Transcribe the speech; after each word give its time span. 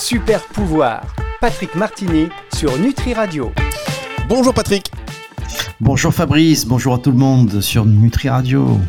Super 0.00 0.42
pouvoir, 0.44 1.02
Patrick 1.42 1.74
Martini 1.74 2.30
sur 2.54 2.78
Nutri 2.78 3.12
Radio. 3.12 3.52
Bonjour 4.30 4.54
Patrick. 4.54 4.90
Bonjour 5.78 6.12
Fabrice, 6.12 6.64
bonjour 6.64 6.94
à 6.94 6.98
tout 6.98 7.10
le 7.10 7.18
monde 7.18 7.60
sur 7.60 7.84
Nutri 7.84 8.30
Radio. 8.30 8.80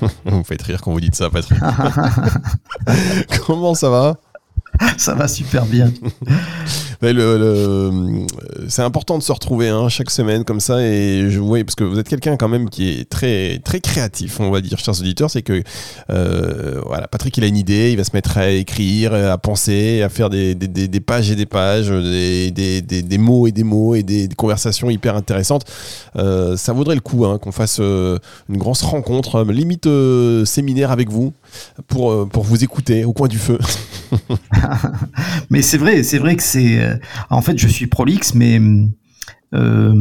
vous 0.24 0.44
faites 0.44 0.62
rire 0.62 0.80
quand 0.80 0.92
vous 0.92 1.00
dites 1.00 1.16
ça, 1.16 1.30
Patrick. 1.30 1.58
Comment 3.46 3.74
ça 3.74 3.90
va? 3.90 4.18
Ça 4.98 5.14
va 5.14 5.28
super 5.28 5.66
bien. 5.66 5.92
c'est 8.68 8.82
important 8.82 9.18
de 9.18 9.22
se 9.22 9.32
retrouver 9.32 9.68
hein, 9.68 9.88
chaque 9.88 10.10
semaine 10.10 10.44
comme 10.44 10.60
ça 10.60 10.80
et 10.82 11.26
je 11.28 11.38
vois 11.38 11.62
parce 11.62 11.74
que 11.74 11.84
vous 11.84 11.98
êtes 11.98 12.08
quelqu'un 12.08 12.36
quand 12.36 12.48
même 12.48 12.70
qui 12.70 12.88
est 12.88 13.08
très 13.08 13.58
très 13.58 13.80
créatif 13.80 14.40
on 14.40 14.50
va 14.50 14.60
dire 14.60 14.78
chers 14.78 14.98
auditeurs. 15.00 15.30
C'est 15.30 15.42
que 15.42 15.62
euh, 16.10 16.80
voilà 16.86 17.06
Patrick 17.06 17.36
il 17.36 17.44
a 17.44 17.46
une 17.46 17.56
idée 17.56 17.90
il 17.92 17.96
va 17.96 18.04
se 18.04 18.12
mettre 18.14 18.38
à 18.38 18.48
écrire 18.48 19.12
à 19.12 19.36
penser 19.38 20.02
à 20.02 20.08
faire 20.08 20.30
des 20.30 20.54
pages 21.04 21.30
et 21.30 21.36
des 21.36 21.46
pages 21.46 21.90
des, 21.90 22.50
des, 22.50 23.18
mots 23.18 23.46
et 23.46 23.52
des 23.52 23.64
mots 23.64 23.94
et 23.94 24.02
des, 24.02 24.28
conversations 24.36 24.90
hyper 24.90 25.16
intéressantes. 25.16 25.64
Euh, 26.16 26.56
ça 26.56 26.72
vaudrait 26.72 26.94
le 26.94 27.00
coup 27.00 27.24
hein, 27.24 27.38
qu'on 27.38 27.52
fasse 27.52 27.78
euh, 27.80 28.18
une 28.48 28.58
grosse 28.58 28.82
rencontre 28.82 29.44
limite 29.44 29.88
séminaire 30.44 30.90
avec 30.90 31.10
vous 31.10 31.32
pour, 31.86 32.28
pour 32.28 32.44
vous 32.44 32.64
écouter 32.64 33.04
au 33.04 33.12
coin 33.12 33.28
du 33.28 33.38
feu. 33.38 33.58
Mais 35.50 35.62
c'est 35.62 35.78
vrai 35.78 36.02
c'est 36.02 36.18
vrai 36.18 36.36
que 36.36 36.42
c'est 36.42 36.80
euh, 36.80 36.96
en 37.30 37.42
fait, 37.42 37.58
je 37.58 37.68
suis 37.68 37.86
prolixe, 37.86 38.34
mais 38.34 38.60
euh, 39.56 39.94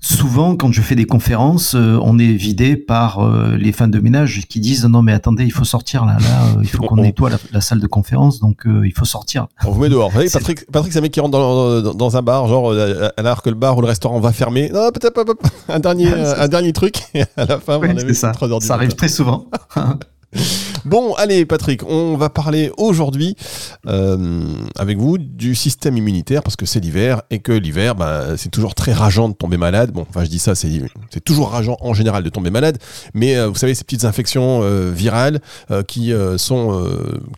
souvent, 0.00 0.56
quand 0.56 0.72
je 0.72 0.80
fais 0.80 0.94
des 0.94 1.04
conférences, 1.04 1.74
euh, 1.74 1.98
on 2.02 2.18
est 2.18 2.32
vidé 2.32 2.76
par 2.76 3.20
les 3.56 3.72
fans 3.72 3.88
de 3.88 3.98
ménage 3.98 4.42
qui 4.48 4.60
disent 4.60 4.84
non 4.86 5.02
mais 5.02 5.12
attendez, 5.12 5.44
il 5.44 5.52
faut 5.52 5.64
sortir 5.64 6.04
là, 6.04 6.16
là, 6.20 6.60
il 6.62 6.68
faut 6.68 6.82
qu'on 6.82 6.96
nettoie 6.96 7.30
la, 7.52 7.60
salle 7.60 7.80
de 7.80 7.86
conférence, 7.86 8.40
donc 8.40 8.62
il 8.66 8.92
faut 8.92 9.04
sortir. 9.04 9.46
On 9.64 9.70
vous 9.70 9.80
met 9.80 9.88
dehors. 9.88 10.10
Vous 10.10 10.20
Patrick, 10.32 10.70
Patrick 10.70 10.92
c'est 10.92 10.98
un 10.98 11.02
mec 11.02 11.12
qui 11.12 11.20
rentre 11.20 11.92
dans, 11.94 12.16
un 12.16 12.22
bar, 12.22 12.46
genre 12.48 12.74
alors 13.16 13.42
que 13.42 13.50
le 13.50 13.56
bar 13.56 13.76
ou 13.78 13.80
le 13.80 13.86
restaurant 13.86 14.20
va 14.20 14.32
fermer. 14.32 14.70
Non, 14.72 14.90
peut-être 14.90 15.36
un 15.68 15.80
dernier, 15.80 16.12
un 16.38 16.48
dernier 16.48 16.72
truc. 16.72 17.02
à 17.36 17.44
la 17.44 17.58
fin, 17.60 17.80
ça. 18.12 18.32
ça 18.60 18.74
arrive 18.74 18.94
très 18.94 19.08
souvent. 19.08 19.46
Bon, 20.84 21.14
allez 21.14 21.46
Patrick, 21.46 21.82
on 21.88 22.18
va 22.18 22.28
parler 22.28 22.70
aujourd'hui 22.76 23.36
euh, 23.86 24.44
avec 24.76 24.98
vous 24.98 25.16
du 25.16 25.54
système 25.54 25.96
immunitaire 25.96 26.42
parce 26.42 26.56
que 26.56 26.66
c'est 26.66 26.80
l'hiver 26.80 27.22
et 27.30 27.38
que 27.38 27.52
l'hiver, 27.52 27.94
bah, 27.94 28.36
c'est 28.36 28.50
toujours 28.50 28.74
très 28.74 28.92
rageant 28.92 29.30
de 29.30 29.34
tomber 29.34 29.56
malade. 29.56 29.92
Bon, 29.92 30.04
enfin 30.06 30.24
je 30.24 30.28
dis 30.28 30.38
ça, 30.38 30.54
c'est 30.54 30.70
toujours 31.24 31.50
rageant 31.50 31.78
en 31.80 31.94
général 31.94 32.22
de 32.22 32.28
tomber 32.28 32.50
malade, 32.50 32.76
mais 33.14 33.34
euh, 33.36 33.48
vous 33.48 33.54
savez 33.54 33.74
ces 33.74 33.84
petites 33.84 34.04
infections 34.04 34.60
euh, 34.62 34.90
virales 34.94 35.40
qui 35.88 36.12
sont 36.36 36.84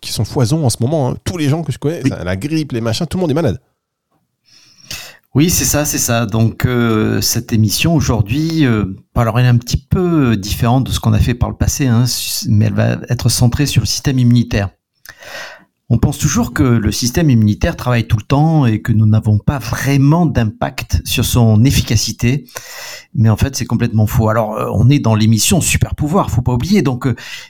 qui 0.01 0.11
sont 0.11 0.25
foison 0.25 0.65
en 0.65 0.69
ce 0.69 0.77
moment. 0.81 1.09
Hein. 1.09 1.15
Tous 1.23 1.37
les 1.37 1.47
gens 1.47 1.63
que 1.63 1.71
je 1.71 1.77
connais, 1.77 2.01
la 2.03 2.35
grippe, 2.35 2.73
les 2.73 2.81
machins, 2.81 3.07
tout 3.07 3.17
le 3.17 3.21
monde 3.21 3.31
est 3.31 3.35
malade. 3.35 3.59
Oui, 5.37 5.51
c'est 5.51 5.65
ça, 5.65 5.85
c'est 5.85 5.99
ça. 5.99 6.25
Donc 6.25 6.65
euh, 6.65 7.21
cette 7.21 7.53
émission 7.53 7.93
aujourd'hui, 7.93 8.65
euh, 8.65 8.85
alors 9.13 9.37
elle 9.37 9.45
est 9.45 9.49
un 9.49 9.57
petit 9.57 9.77
peu 9.77 10.35
différente 10.35 10.85
de 10.85 10.91
ce 10.91 10.99
qu'on 10.99 11.13
a 11.13 11.19
fait 11.19 11.35
par 11.35 11.51
le 11.51 11.55
passé, 11.55 11.85
hein, 11.85 12.05
mais 12.49 12.65
elle 12.65 12.73
va 12.73 12.97
être 13.07 13.29
centrée 13.29 13.67
sur 13.67 13.83
le 13.83 13.85
système 13.85 14.17
immunitaire. 14.17 14.71
On 15.89 15.99
pense 15.99 16.17
toujours 16.17 16.53
que 16.53 16.63
le 16.63 16.91
système 16.91 17.29
immunitaire 17.29 17.75
travaille 17.75 18.07
tout 18.07 18.17
le 18.17 18.23
temps 18.23 18.65
et 18.65 18.81
que 18.81 18.91
nous 18.91 19.05
n'avons 19.05 19.37
pas 19.37 19.59
vraiment 19.59 20.25
d'impact 20.25 21.03
sur 21.05 21.23
son 21.23 21.63
efficacité, 21.65 22.47
mais 23.13 23.29
en 23.29 23.37
fait 23.37 23.55
c'est 23.55 23.65
complètement 23.65 24.07
faux. 24.07 24.29
Alors 24.29 24.57
euh, 24.57 24.71
on 24.73 24.89
est 24.89 24.97
dans 24.97 25.13
l'émission 25.13 25.61
super 25.61 25.93
pouvoir, 25.93 26.31
faut 26.31 26.41
pas 26.41 26.53
oublier. 26.53 26.81
Donc 26.81 27.07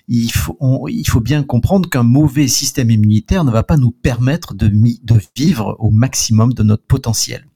il 0.10 0.34
faut 0.34 0.90
il 0.90 1.08
faut 1.08 1.22
bien 1.22 1.42
comprendre 1.42 1.90
qu'un 1.90 2.04
mauvais 2.04 2.50
système 2.50 2.92
immunitaire 2.92 3.46
ne 3.46 3.52
va 3.52 3.64
pas 3.64 3.78
nous 3.78 3.92
permettre 3.92 4.56
de 4.56 4.70
vivre 5.38 5.78
au 5.80 5.90
maximum 5.90 6.52
de 6.52 6.64
notre 6.64 6.86
potentiel. 6.86 7.47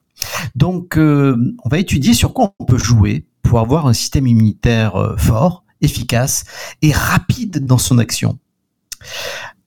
Donc, 0.55 0.97
euh, 0.97 1.37
on 1.63 1.69
va 1.69 1.79
étudier 1.79 2.13
sur 2.13 2.33
quoi 2.33 2.53
on 2.59 2.65
peut 2.65 2.77
jouer 2.77 3.25
pour 3.41 3.59
avoir 3.59 3.87
un 3.87 3.93
système 3.93 4.27
immunitaire 4.27 4.95
euh, 4.95 5.17
fort, 5.17 5.63
efficace 5.81 6.45
et 6.81 6.91
rapide 6.91 7.65
dans 7.65 7.77
son 7.77 7.97
action. 7.97 8.37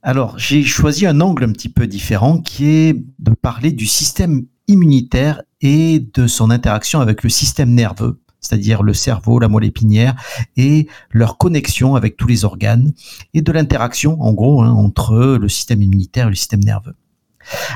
Alors, 0.02 0.38
j'ai 0.38 0.62
choisi 0.62 1.06
un 1.06 1.20
angle 1.20 1.44
un 1.44 1.52
petit 1.52 1.68
peu 1.68 1.86
différent 1.86 2.38
qui 2.38 2.66
est 2.66 3.04
de 3.18 3.32
parler 3.32 3.72
du 3.72 3.86
système 3.86 4.44
immunitaire 4.68 5.42
et 5.60 6.06
de 6.12 6.26
son 6.26 6.50
interaction 6.50 7.00
avec 7.00 7.22
le 7.22 7.30
système 7.30 7.72
nerveux, 7.72 8.20
c'est-à-dire 8.40 8.82
le 8.82 8.92
cerveau, 8.92 9.38
la 9.38 9.48
moelle 9.48 9.64
épinière, 9.64 10.14
et 10.56 10.88
leur 11.10 11.38
connexion 11.38 11.96
avec 11.96 12.16
tous 12.16 12.26
les 12.26 12.44
organes, 12.44 12.92
et 13.32 13.42
de 13.42 13.50
l'interaction, 13.50 14.20
en 14.20 14.32
gros, 14.34 14.62
hein, 14.62 14.72
entre 14.72 15.38
le 15.40 15.48
système 15.48 15.82
immunitaire 15.82 16.26
et 16.26 16.30
le 16.30 16.36
système 16.36 16.62
nerveux. 16.62 16.94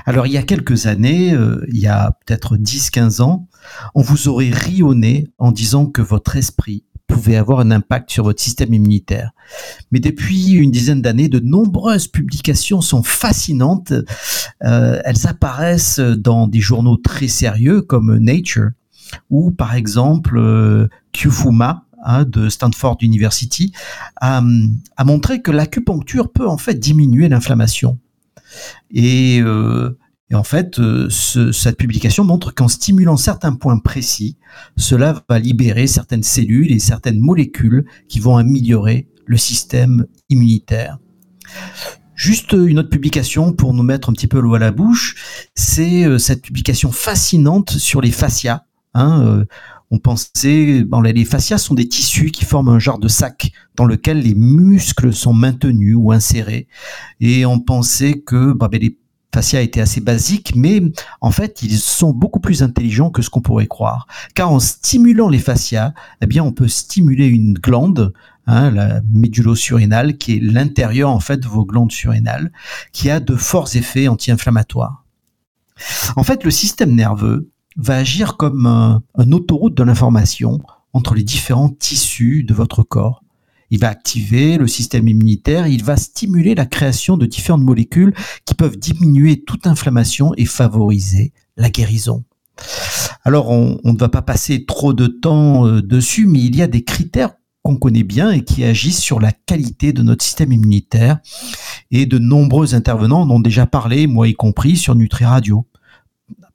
Alors 0.07 0.27
il 0.27 0.33
y 0.33 0.39
a 0.39 0.43
quelques 0.43 0.87
années, 0.87 1.35
euh, 1.35 1.65
il 1.69 1.79
y 1.79 1.87
a 1.87 2.17
peut-être 2.25 2.57
10-15 2.57 3.23
ans, 3.23 3.49
on 3.95 4.03
vous 4.03 4.29
aurait 4.29 4.51
rionné 4.51 5.29
en 5.39 5.53
disant 5.53 5.87
que 5.87 6.03
votre 6.03 6.37
esprit 6.37 6.85
pouvait 7.07 7.37
avoir 7.37 7.61
un 7.61 7.71
impact 7.71 8.11
sur 8.11 8.25
votre 8.25 8.41
système 8.41 8.75
immunitaire. 8.75 9.33
Mais 9.91 9.99
depuis 9.99 10.53
une 10.53 10.71
dizaine 10.71 11.01
d'années, 11.01 11.29
de 11.29 11.41
nombreuses 11.41 12.07
publications 12.07 12.83
sont 12.83 13.03
fascinantes. 13.03 13.93
Euh, 14.63 15.01
elles 15.05 15.27
apparaissent 15.27 16.01
dans 16.01 16.47
des 16.47 16.61
journaux 16.61 16.99
très 16.99 17.29
sérieux 17.29 17.81
comme 17.83 18.19
Nature 18.19 18.71
ou 19.31 19.51
par 19.51 19.75
exemple 19.75 20.37
euh, 20.37 20.89
Kyufuma, 21.13 21.87
hein, 22.05 22.25
de 22.25 22.51
Stanford 22.51 22.99
University 23.01 23.73
a 24.21 24.43
montré 25.05 25.41
que 25.41 25.51
l'acupuncture 25.51 26.31
peut 26.31 26.47
en 26.47 26.59
fait 26.59 26.75
diminuer 26.75 27.29
l'inflammation. 27.29 27.99
Euh, 28.97 29.91
et, 30.31 30.35
en 30.35 30.43
fait, 30.43 30.79
euh, 30.79 31.09
cette 31.09 31.77
publication 31.77 32.25
montre 32.25 32.55
qu'en 32.55 32.69
stimulant 32.69 33.17
certains 33.17 33.55
points 33.55 33.79
précis, 33.79 34.37
cela 34.77 35.23
va 35.29 35.39
libérer 35.39 35.87
certaines 35.87 36.23
cellules 36.23 36.71
et 36.73 36.79
certaines 36.79 37.19
molécules 37.19 37.87
qui 38.09 38.21
vont 38.21 38.37
améliorer 38.37 39.09
le 39.27 39.37
système 39.37 40.07
immunitaire. 40.29 40.99
Juste 42.15 42.53
une 42.53 42.81
autre 42.81 42.91
publication 42.91 43.53
pour 43.53 43.75
nous 43.75 43.85
mettre 43.85 44.11
un 44.11 44.13
petit 44.13 44.27
peu 44.27 44.41
l'eau 44.41 44.55
à 44.55 44.59
la 44.59 44.73
bouche, 44.73 45.49
c'est 45.55 46.05
euh, 46.05 46.19
cette 46.19 46.43
publication 46.43 46.91
fascinante 46.91 47.71
sur 47.71 48.01
les 48.01 48.11
fascias. 48.11 48.65
Hein, 48.95 49.45
on 49.91 49.99
pensait, 49.99 50.85
bon, 50.85 51.01
les 51.01 51.25
fascias 51.25 51.59
sont 51.59 51.75
des 51.75 51.89
tissus 51.89 52.31
qui 52.31 52.45
forment 52.45 52.69
un 52.69 52.79
genre 52.79 52.99
de 52.99 53.09
sac 53.09 53.53
dans 53.75 53.87
lequel 53.87 54.21
les 54.21 54.35
muscles 54.35 55.13
sont 55.13 55.33
maintenus 55.33 55.97
ou 55.97 56.13
insérés. 56.13 56.69
Et 57.21 57.47
on 57.47 57.59
pensait 57.59 58.21
que 58.21 58.53
bah, 58.53 58.69
ben, 58.69 58.81
les 58.81 58.99
fascias 59.33 59.63
étaient 59.63 59.81
assez 59.81 60.01
basiques, 60.01 60.55
mais 60.55 60.83
en 61.21 61.31
fait, 61.31 61.63
ils 61.63 61.79
sont 61.79 62.13
beaucoup 62.13 62.41
plus 62.41 62.63
intelligents 62.63 63.11
que 63.11 63.23
ce 63.23 63.31
qu'on 63.31 63.41
pourrait 63.41 63.67
croire. 63.67 64.07
Car 64.35 64.53
en 64.53 64.61
stimulant 64.61 65.29
les 65.29 65.39
fascias, 65.39 65.95
eh 66.21 66.27
bien, 66.27 66.45
on 66.45 66.53
peut 66.53 66.69
stimuler 66.69 67.27
une 67.27 67.55
glande, 67.55 68.13
hein, 68.47 68.71
la 68.71 69.01
médulo-surrénale, 69.13 70.19
qui 70.19 70.37
est 70.37 70.41
l'intérieur 70.41 71.11
en 71.11 71.21
fait 71.21 71.39
de 71.39 71.47
vos 71.47 71.65
glandes 71.65 71.93
surrénales, 71.93 72.53
qui 72.93 73.11
a 73.11 73.21
de 73.21 73.37
forts 73.37 73.75
effets 73.75 74.09
anti-inflammatoires. 74.09 75.05
En 76.17 76.25
fait, 76.25 76.45
le 76.45 76.51
système 76.51 76.95
nerveux, 76.95 77.51
va 77.79 77.97
agir 77.97 78.37
comme 78.37 78.67
un, 78.67 79.03
autoroute 79.33 79.75
de 79.75 79.85
l'information 79.85 80.61
entre 80.93 81.15
les 81.15 81.23
différents 81.23 81.69
tissus 81.69 82.43
de 82.43 82.53
votre 82.53 82.83
corps. 82.83 83.23
Il 83.71 83.79
va 83.79 83.89
activer 83.89 84.59
le 84.59 84.67
système 84.67 85.09
immunitaire, 85.09 85.67
il 85.67 85.85
va 85.85 85.97
stimuler 85.97 86.55
la 86.55 86.67
création 86.67 87.17
de 87.17 87.27
différentes 87.27 87.63
molécules 87.63 88.15
qui 88.45 88.55
peuvent 88.55 88.79
diminuer 88.79 89.43
toute 89.43 89.67
inflammation 89.67 90.33
et 90.37 90.47
favoriser 90.47 91.33
la 91.57 91.71
guérison. 91.71 92.25
Alors, 93.25 93.51
on, 93.51 93.79
ne 93.85 93.99
va 93.99 94.09
pas 94.09 94.23
passer 94.23 94.65
trop 94.65 94.93
de 94.93 95.07
temps 95.07 95.67
euh, 95.67 95.83
dessus, 95.83 96.27
mais 96.27 96.41
il 96.41 96.57
y 96.57 96.63
a 96.63 96.67
des 96.67 96.83
critères 96.83 97.35
qu'on 97.63 97.77
connaît 97.77 98.05
bien 98.05 98.31
et 98.31 98.43
qui 98.43 98.65
agissent 98.65 99.01
sur 99.01 99.21
la 99.21 99.33
qualité 99.33 99.93
de 99.93 100.03
notre 100.03 100.25
système 100.25 100.51
immunitaire. 100.51 101.19
Et 101.91 102.07
de 102.07 102.19
nombreux 102.19 102.75
intervenants 102.75 103.23
en 103.23 103.31
ont 103.31 103.41
déjà 103.41 103.67
parlé, 103.67 104.07
moi 104.07 104.29
y 104.29 104.35
compris, 104.35 104.77
sur 104.77 104.95
Nutri 104.95 105.25
Radio. 105.25 105.67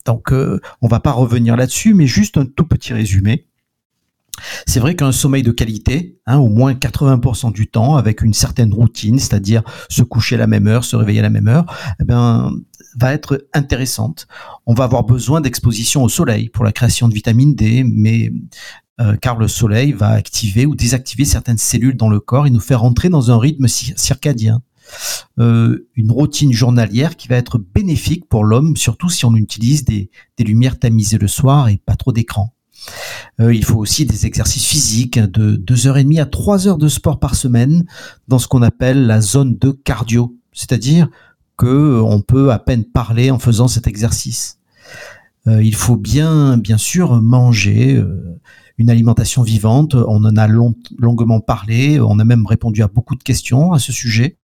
Donc, 0.05 0.31
euh, 0.31 0.59
on 0.81 0.87
va 0.87 0.99
pas 0.99 1.11
revenir 1.11 1.55
là-dessus, 1.55 1.93
mais 1.93 2.07
juste 2.07 2.37
un 2.37 2.45
tout 2.45 2.65
petit 2.65 2.93
résumé. 2.93 3.47
C'est 4.65 4.79
vrai 4.79 4.95
qu'un 4.95 5.11
sommeil 5.11 5.43
de 5.43 5.51
qualité, 5.51 6.17
hein, 6.25 6.37
au 6.37 6.49
moins 6.49 6.73
80% 6.73 7.51
du 7.53 7.67
temps, 7.67 7.95
avec 7.95 8.21
une 8.21 8.33
certaine 8.33 8.73
routine, 8.73 9.19
c'est-à-dire 9.19 9.61
se 9.89 10.01
coucher 10.01 10.35
à 10.35 10.39
la 10.39 10.47
même 10.47 10.67
heure, 10.67 10.83
se 10.83 10.95
réveiller 10.95 11.19
à 11.19 11.23
la 11.23 11.29
même 11.29 11.47
heure, 11.47 11.65
eh 12.01 12.03
ben, 12.03 12.51
va 12.99 13.13
être 13.13 13.47
intéressante. 13.53 14.27
On 14.65 14.73
va 14.73 14.85
avoir 14.85 15.03
besoin 15.03 15.39
d'exposition 15.39 16.03
au 16.03 16.09
soleil 16.09 16.49
pour 16.49 16.65
la 16.65 16.71
création 16.71 17.07
de 17.07 17.13
vitamine 17.13 17.55
D, 17.55 17.83
mais 17.85 18.31
euh, 19.01 19.15
car 19.17 19.37
le 19.37 19.47
soleil 19.47 19.91
va 19.91 20.09
activer 20.09 20.65
ou 20.65 20.75
désactiver 20.75 21.25
certaines 21.25 21.57
cellules 21.57 21.97
dans 21.97 22.09
le 22.09 22.19
corps 22.19 22.47
et 22.47 22.51
nous 22.51 22.59
faire 22.59 22.83
entrer 22.83 23.09
dans 23.09 23.31
un 23.31 23.39
rythme 23.39 23.67
circadien. 23.67 24.61
Euh, 25.39 25.87
une 25.95 26.11
routine 26.11 26.53
journalière 26.53 27.15
qui 27.15 27.27
va 27.27 27.37
être 27.37 27.57
bénéfique 27.57 28.27
pour 28.29 28.43
l'homme, 28.43 28.75
surtout 28.75 29.09
si 29.09 29.25
on 29.25 29.35
utilise 29.35 29.83
des, 29.83 30.09
lumières 30.39 30.77
tamisées 30.77 31.17
le 31.17 31.27
soir 31.27 31.69
et 31.69 31.77
pas 31.77 31.95
trop 31.95 32.11
d'écran. 32.11 32.53
Euh, 33.39 33.53
il 33.53 33.63
faut 33.63 33.79
aussi 33.79 34.05
des 34.05 34.25
exercices 34.25 34.65
physiques 34.65 35.17
de 35.17 35.55
2h30 35.55 36.21
à 36.21 36.25
3 36.25 36.67
heures 36.67 36.77
de 36.77 36.87
sport 36.87 37.19
par 37.19 37.35
semaine 37.35 37.85
dans 38.27 38.39
ce 38.39 38.47
qu'on 38.47 38.61
appelle 38.61 39.07
la 39.07 39.21
zone 39.21 39.57
de 39.57 39.71
cardio, 39.71 40.35
c'est-à-dire 40.51 41.07
que 41.57 42.01
on 42.03 42.21
peut 42.21 42.51
à 42.51 42.59
peine 42.59 42.83
parler 42.83 43.31
en 43.31 43.39
faisant 43.39 43.67
cet 43.67 43.87
exercice. 43.87 44.59
Euh, 45.47 45.63
il 45.63 45.75
faut 45.75 45.97
bien, 45.97 46.57
bien 46.57 46.77
sûr, 46.77 47.21
manger 47.21 47.95
euh, 47.95 48.39
une 48.77 48.89
alimentation 48.89 49.41
vivante. 49.41 49.95
On 49.95 50.23
en 50.23 50.37
a 50.37 50.47
longuement 50.47 51.41
parlé. 51.41 51.99
On 51.99 52.19
a 52.19 52.25
même 52.25 52.45
répondu 52.45 52.81
à 52.81 52.87
beaucoup 52.87 53.15
de 53.15 53.23
questions 53.23 53.73
à 53.73 53.79
ce 53.79 53.91
sujet. 53.91 54.37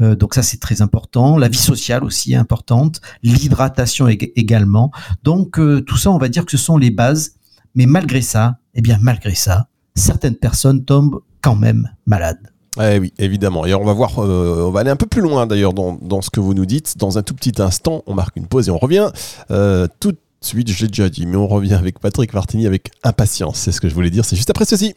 Euh, 0.00 0.14
donc 0.14 0.34
ça 0.34 0.42
c'est 0.42 0.58
très 0.58 0.82
important. 0.82 1.36
La 1.36 1.48
vie 1.48 1.58
sociale 1.58 2.04
aussi 2.04 2.32
est 2.32 2.36
importante. 2.36 3.00
L'hydratation 3.22 4.08
également. 4.08 4.90
Donc 5.22 5.60
tout 5.86 5.96
ça, 5.96 6.10
on 6.10 6.18
va 6.18 6.28
dire 6.28 6.44
que 6.44 6.50
ce 6.50 6.58
sont 6.58 6.76
les 6.76 6.90
bases. 6.90 7.32
Mais 7.74 7.86
malgré 7.86 8.22
ça, 8.22 8.58
eh 8.74 8.80
bien 8.80 8.98
malgré 9.00 9.34
ça, 9.34 9.68
certaines 9.94 10.36
personnes 10.36 10.84
tombent 10.84 11.20
quand 11.42 11.56
même 11.56 11.88
malades. 12.06 12.52
Eh 12.80 12.98
oui, 12.98 13.12
évidemment. 13.18 13.66
Et 13.66 13.74
on 13.74 13.84
va 13.84 13.92
voir, 13.92 14.18
euh, 14.18 14.64
on 14.66 14.70
va 14.70 14.80
aller 14.80 14.90
un 14.90 14.96
peu 14.96 15.06
plus 15.06 15.22
loin 15.22 15.46
d'ailleurs 15.46 15.72
dans, 15.72 15.94
dans, 16.00 16.22
ce 16.22 16.30
que 16.30 16.40
vous 16.40 16.54
nous 16.54 16.66
dites. 16.66 16.96
Dans 16.96 17.18
un 17.18 17.22
tout 17.22 17.34
petit 17.34 17.60
instant, 17.60 18.02
on 18.06 18.14
marque 18.14 18.36
une 18.36 18.46
pause 18.46 18.68
et 18.68 18.70
on 18.70 18.78
revient 18.78 19.10
euh, 19.50 19.88
tout 20.00 20.12
de 20.12 20.18
suite, 20.40 20.70
je 20.70 20.82
l'ai 20.82 20.88
déjà 20.88 21.08
dit, 21.08 21.26
mais 21.26 21.36
on 21.36 21.48
revient 21.48 21.74
avec 21.74 21.98
Patrick 21.98 22.32
Martini 22.32 22.66
avec 22.66 22.90
impatience. 23.02 23.58
C'est 23.58 23.72
ce 23.72 23.80
que 23.80 23.88
je 23.88 23.94
voulais 23.94 24.10
dire, 24.10 24.24
c'est 24.24 24.36
juste 24.36 24.50
après 24.50 24.64
ceci. 24.64 24.94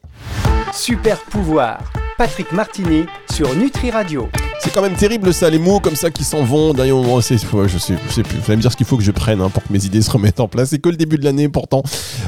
Super 0.74 1.20
pouvoir, 1.24 1.80
Patrick 2.22 2.52
Martini 2.52 3.06
sur 3.34 3.56
Nutri 3.56 3.90
Radio. 3.90 4.30
C'est 4.60 4.72
quand 4.72 4.84
même 4.84 4.94
terrible 4.94 5.34
ça, 5.34 5.50
les 5.50 5.58
mots 5.58 5.80
comme 5.80 5.96
ça 5.96 6.12
qui 6.12 6.24
s'en 6.24 6.44
vont. 6.44 6.72
D'ailleurs, 6.76 7.04
je 7.20 7.22
sais, 7.22 7.38
je 7.40 7.78
sais 7.80 8.24
plus. 8.24 8.38
Vous 8.38 8.46
allez 8.46 8.58
me 8.58 8.62
dire 8.62 8.72
ce 8.72 8.78
qu'il 8.78 8.86
faut 8.86 8.96
que 8.96 9.02
je 9.02 9.10
prenne 9.12 9.42
hein, 9.42 9.50
pour 9.50 9.64
que 9.64 9.74
mes 9.74 9.84
idées 9.86 10.04
se 10.04 10.12
remettent 10.12 10.40
en 10.40 10.48
place. 10.48 10.70
C'est 10.70 10.78
que 10.78 10.90
le 10.90 10.98
début 10.98 11.18
de 11.18 11.24
l'année, 11.24 11.50
pourtant. 11.50 11.82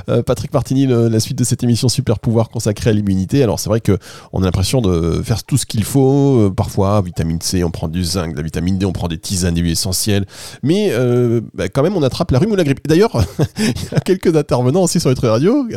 Euh, 0.09 0.23
Patrick 0.23 0.51
Martini, 0.51 0.87
la 0.87 1.19
suite 1.19 1.37
de 1.37 1.43
cette 1.43 1.61
émission 1.61 1.89
Super 1.89 2.17
Pouvoir 2.17 2.49
consacrée 2.49 2.89
à 2.89 2.93
l'immunité. 2.93 3.43
Alors 3.43 3.59
c'est 3.59 3.69
vrai 3.69 3.81
que 3.81 3.99
on 4.31 4.41
a 4.41 4.45
l'impression 4.45 4.81
de 4.81 5.21
faire 5.21 5.43
tout 5.43 5.57
ce 5.57 5.67
qu'il 5.67 5.83
faut. 5.83 6.39
Euh, 6.39 6.49
parfois, 6.49 6.99
vitamine 7.03 7.39
C, 7.39 7.63
on 7.63 7.69
prend 7.69 7.87
du 7.87 8.03
zinc, 8.03 8.31
de 8.31 8.37
la 8.37 8.43
vitamine 8.43 8.79
D, 8.79 8.87
on 8.87 8.93
prend 8.93 9.07
des 9.07 9.19
tisanes, 9.19 9.53
des 9.53 9.61
essentielles. 9.61 10.25
Mais 10.63 10.87
euh, 10.89 11.41
bah, 11.53 11.69
quand 11.69 11.83
même, 11.83 11.95
on 11.95 12.01
attrape 12.01 12.31
la 12.31 12.39
rhume 12.39 12.53
ou 12.53 12.55
la 12.55 12.63
grippe. 12.63 12.87
D'ailleurs, 12.87 13.11
il 13.59 13.65
y 13.65 13.95
a 13.95 13.99
quelques 13.99 14.35
intervenants 14.35 14.81
aussi 14.81 14.99
sur 14.99 15.11
notre 15.11 15.27
radio 15.27 15.67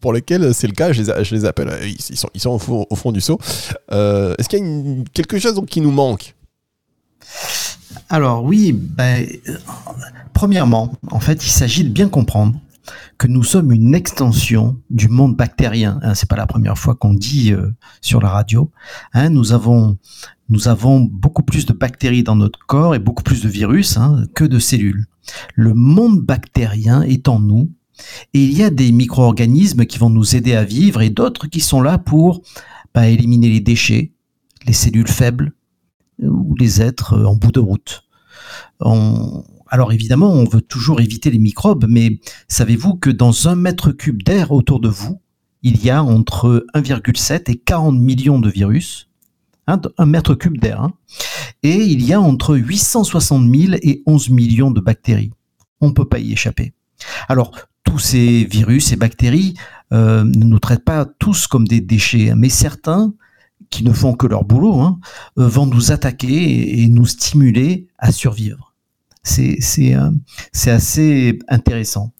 pour 0.00 0.12
lesquels 0.12 0.52
c'est 0.52 0.66
le 0.66 0.74
cas. 0.74 0.90
Je 0.90 1.02
les, 1.02 1.12
les 1.30 1.44
appelle. 1.44 1.70
Ils 1.86 2.16
sont, 2.16 2.28
ils 2.34 2.40
sont 2.40 2.50
au, 2.90 2.96
fond, 2.96 3.12
du 3.12 3.20
seau. 3.20 3.38
Est-ce 3.90 4.48
qu'il 4.48 4.58
y 4.58 5.00
a 5.00 5.04
quelque 5.12 5.38
chose 5.38 5.60
qui 5.68 5.80
nous 5.80 5.90
manque? 5.90 6.34
Alors 8.08 8.44
oui, 8.44 8.72
ben, 8.72 9.26
premièrement, 10.32 10.92
en 11.10 11.20
fait, 11.20 11.44
il 11.44 11.50
s'agit 11.50 11.84
de 11.84 11.90
bien 11.90 12.08
comprendre 12.08 12.58
que 13.18 13.26
nous 13.28 13.44
sommes 13.44 13.72
une 13.72 13.94
extension 13.94 14.76
du 14.90 15.08
monde 15.08 15.36
bactérien. 15.36 16.00
Hein, 16.02 16.14
c'est 16.14 16.28
pas 16.28 16.36
la 16.36 16.46
première 16.46 16.76
fois 16.76 16.94
qu'on 16.94 17.14
dit 17.14 17.52
euh, 17.52 17.70
sur 18.00 18.20
la 18.20 18.28
radio. 18.28 18.70
Hein, 19.12 19.30
nous 19.30 19.52
avons 19.52 19.96
nous 20.48 20.68
avons 20.68 21.00
beaucoup 21.00 21.42
plus 21.42 21.64
de 21.64 21.72
bactéries 21.72 22.24
dans 22.24 22.36
notre 22.36 22.58
corps 22.66 22.94
et 22.94 22.98
beaucoup 22.98 23.22
plus 23.22 23.42
de 23.42 23.48
virus 23.48 23.96
hein, 23.96 24.24
que 24.34 24.44
de 24.44 24.58
cellules. 24.58 25.06
Le 25.54 25.72
monde 25.72 26.20
bactérien 26.20 27.02
est 27.02 27.28
en 27.28 27.38
nous 27.38 27.70
et 28.34 28.44
il 28.44 28.52
y 28.58 28.64
a 28.64 28.70
des 28.70 28.90
micro-organismes 28.92 29.86
qui 29.86 29.98
vont 29.98 30.10
nous 30.10 30.34
aider 30.36 30.54
à 30.54 30.64
vivre 30.64 31.00
et 31.00 31.10
d'autres 31.10 31.46
qui 31.46 31.60
sont 31.60 31.80
là 31.80 31.96
pour 31.96 32.42
ben, 32.94 33.04
éliminer 33.04 33.48
les 33.48 33.60
déchets, 33.60 34.12
les 34.66 34.72
cellules 34.72 35.08
faibles, 35.08 35.52
ou 36.20 36.54
les 36.56 36.80
êtres 36.82 37.14
euh, 37.14 37.26
en 37.26 37.36
bout 37.36 37.52
de 37.52 37.60
route. 37.60 38.04
Alors 39.68 39.92
évidemment, 39.92 40.30
on 40.30 40.44
veut 40.44 40.60
toujours 40.60 41.00
éviter 41.00 41.30
les 41.30 41.38
microbes, 41.38 41.86
mais 41.88 42.20
savez-vous 42.48 42.94
que 42.94 43.10
dans 43.10 43.48
un 43.48 43.54
mètre 43.54 43.92
cube 43.92 44.22
d'air 44.22 44.52
autour 44.52 44.80
de 44.80 44.88
vous, 44.88 45.20
il 45.62 45.82
y 45.82 45.90
a 45.90 46.02
entre 46.02 46.66
1,7 46.74 47.50
et 47.50 47.56
40 47.56 47.98
millions 47.98 48.40
de 48.40 48.50
virus, 48.50 49.08
hein, 49.68 49.80
un 49.96 50.06
mètre 50.06 50.34
cube 50.34 50.58
d'air, 50.58 50.82
hein. 50.82 50.92
et 51.62 51.76
il 51.76 52.04
y 52.04 52.12
a 52.12 52.20
entre 52.20 52.56
860 52.56 53.54
000 53.54 53.74
et 53.82 54.02
11 54.06 54.30
millions 54.30 54.72
de 54.72 54.80
bactéries. 54.80 55.30
On 55.80 55.88
ne 55.88 55.92
peut 55.92 56.08
pas 56.08 56.18
y 56.18 56.32
échapper. 56.32 56.74
Alors, 57.28 57.52
tous 57.84 57.98
ces 57.98 58.44
virus 58.44 58.92
et 58.92 58.96
bactéries 58.96 59.54
euh, 59.92 60.24
ne 60.24 60.44
nous 60.44 60.58
traitent 60.58 60.84
pas 60.84 61.04
tous 61.04 61.46
comme 61.46 61.68
des 61.68 61.80
déchets, 61.80 62.30
hein, 62.30 62.34
mais 62.36 62.48
certains 62.48 63.12
qui 63.70 63.84
ne 63.84 63.92
font 63.92 64.14
que 64.14 64.26
leur 64.26 64.44
boulot, 64.44 64.80
hein, 64.80 64.98
euh, 65.38 65.46
vont 65.46 65.66
nous 65.66 65.92
attaquer 65.92 66.82
et, 66.82 66.88
nous 66.88 67.06
stimuler 67.06 67.88
à 67.98 68.10
survivre. 68.10 68.74
C'est 69.22 69.58
euh, 69.94 70.10
assez 70.66 71.38
intéressant. 71.48 72.12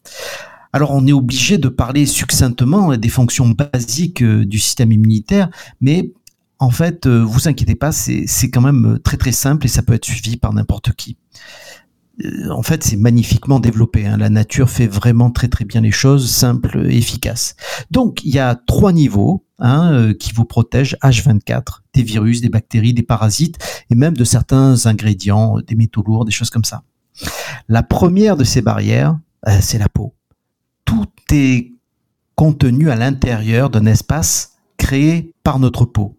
Alors 0.71 0.91
on 0.91 1.05
est 1.05 1.13
obligé 1.13 1.57
de 1.57 1.67
parler 1.67 2.05
succinctement 2.05 2.95
des 2.95 3.09
fonctions 3.09 3.49
basiques 3.49 4.23
du 4.23 4.57
système 4.57 4.91
immunitaire, 4.91 5.49
mais 5.81 6.11
en 6.59 6.71
fait, 6.71 7.07
vous 7.07 7.47
inquiétez 7.47 7.75
pas, 7.75 7.91
c'est 7.91 8.49
quand 8.49 8.61
même 8.61 8.97
très 9.03 9.17
très 9.17 9.33
simple 9.33 9.65
et 9.65 9.69
ça 9.69 9.83
peut 9.83 9.93
être 9.93 10.05
suivi 10.05 10.37
par 10.37 10.53
n'importe 10.53 10.93
qui. 10.93 11.17
En 12.49 12.61
fait, 12.61 12.83
c'est 12.83 12.97
magnifiquement 12.97 13.59
développé. 13.59 14.05
Hein. 14.05 14.17
La 14.17 14.29
nature 14.29 14.69
fait 14.69 14.87
vraiment 14.87 15.31
très 15.31 15.47
très 15.47 15.65
bien 15.65 15.81
les 15.81 15.91
choses, 15.91 16.29
simples 16.29 16.85
et 16.89 16.97
efficaces. 16.97 17.55
Donc, 17.89 18.23
il 18.23 18.33
y 18.33 18.39
a 18.39 18.55
trois 18.55 18.91
niveaux 18.91 19.43
Hein, 19.65 19.93
euh, 19.93 20.13
qui 20.13 20.33
vous 20.33 20.43
protège 20.43 20.97
H24 21.01 21.83
des 21.93 22.03
virus, 22.03 22.41
des 22.41 22.49
bactéries, 22.49 22.93
des 22.93 23.01
parasites 23.01 23.57
et 23.89 23.95
même 23.95 24.17
de 24.17 24.25
certains 24.25 24.87
ingrédients, 24.87 25.59
des 25.65 25.75
métaux 25.75 26.03
lourds, 26.05 26.25
des 26.25 26.33
choses 26.33 26.49
comme 26.49 26.65
ça. 26.65 26.83
La 27.69 27.81
première 27.81 28.35
de 28.35 28.43
ces 28.43 28.61
barrières, 28.61 29.17
euh, 29.47 29.57
c'est 29.61 29.77
la 29.77 29.87
peau. 29.87 30.15
Tout 30.83 31.07
est 31.31 31.71
contenu 32.35 32.89
à 32.89 32.97
l'intérieur 32.97 33.69
d'un 33.69 33.85
espace 33.85 34.55
créé 34.75 35.33
par 35.43 35.59
notre 35.59 35.85
peau. 35.85 36.17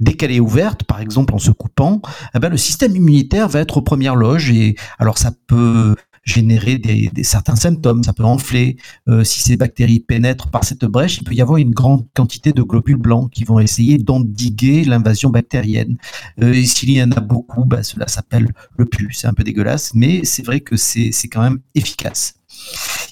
Dès 0.00 0.14
qu'elle 0.14 0.32
est 0.32 0.40
ouverte, 0.40 0.84
par 0.84 1.00
exemple 1.00 1.34
en 1.34 1.38
se 1.38 1.50
coupant, 1.50 2.00
eh 2.34 2.38
ben, 2.38 2.48
le 2.48 2.56
système 2.56 2.94
immunitaire 2.94 3.48
va 3.48 3.60
être 3.60 3.78
aux 3.78 3.82
premières 3.82 4.16
loges 4.16 4.50
et 4.50 4.76
alors 4.98 5.18
ça 5.18 5.32
peut 5.46 5.94
générer 6.26 6.76
des, 6.78 7.10
certains 7.22 7.56
symptômes. 7.56 8.02
Ça 8.02 8.12
peut 8.12 8.24
enfler. 8.24 8.76
Euh, 9.08 9.24
si 9.24 9.40
ces 9.40 9.56
bactéries 9.56 10.00
pénètrent 10.00 10.50
par 10.50 10.64
cette 10.64 10.84
brèche, 10.84 11.18
il 11.18 11.24
peut 11.24 11.34
y 11.34 11.40
avoir 11.40 11.58
une 11.58 11.70
grande 11.70 12.04
quantité 12.14 12.52
de 12.52 12.62
globules 12.62 12.96
blancs 12.96 13.30
qui 13.30 13.44
vont 13.44 13.60
essayer 13.60 13.96
d'endiguer 13.96 14.84
l'invasion 14.84 15.30
bactérienne. 15.30 15.96
Euh, 16.42 16.52
s'il 16.64 16.90
y 16.90 17.02
en 17.02 17.12
a 17.12 17.20
beaucoup, 17.20 17.64
bah, 17.64 17.82
cela 17.82 18.08
s'appelle 18.08 18.52
le 18.76 18.84
pus. 18.84 19.14
C'est 19.14 19.28
un 19.28 19.34
peu 19.34 19.44
dégueulasse, 19.44 19.94
mais 19.94 20.24
c'est 20.24 20.44
vrai 20.44 20.60
que 20.60 20.76
c'est 20.76 21.12
quand 21.30 21.42
même 21.42 21.60
efficace. 21.74 22.34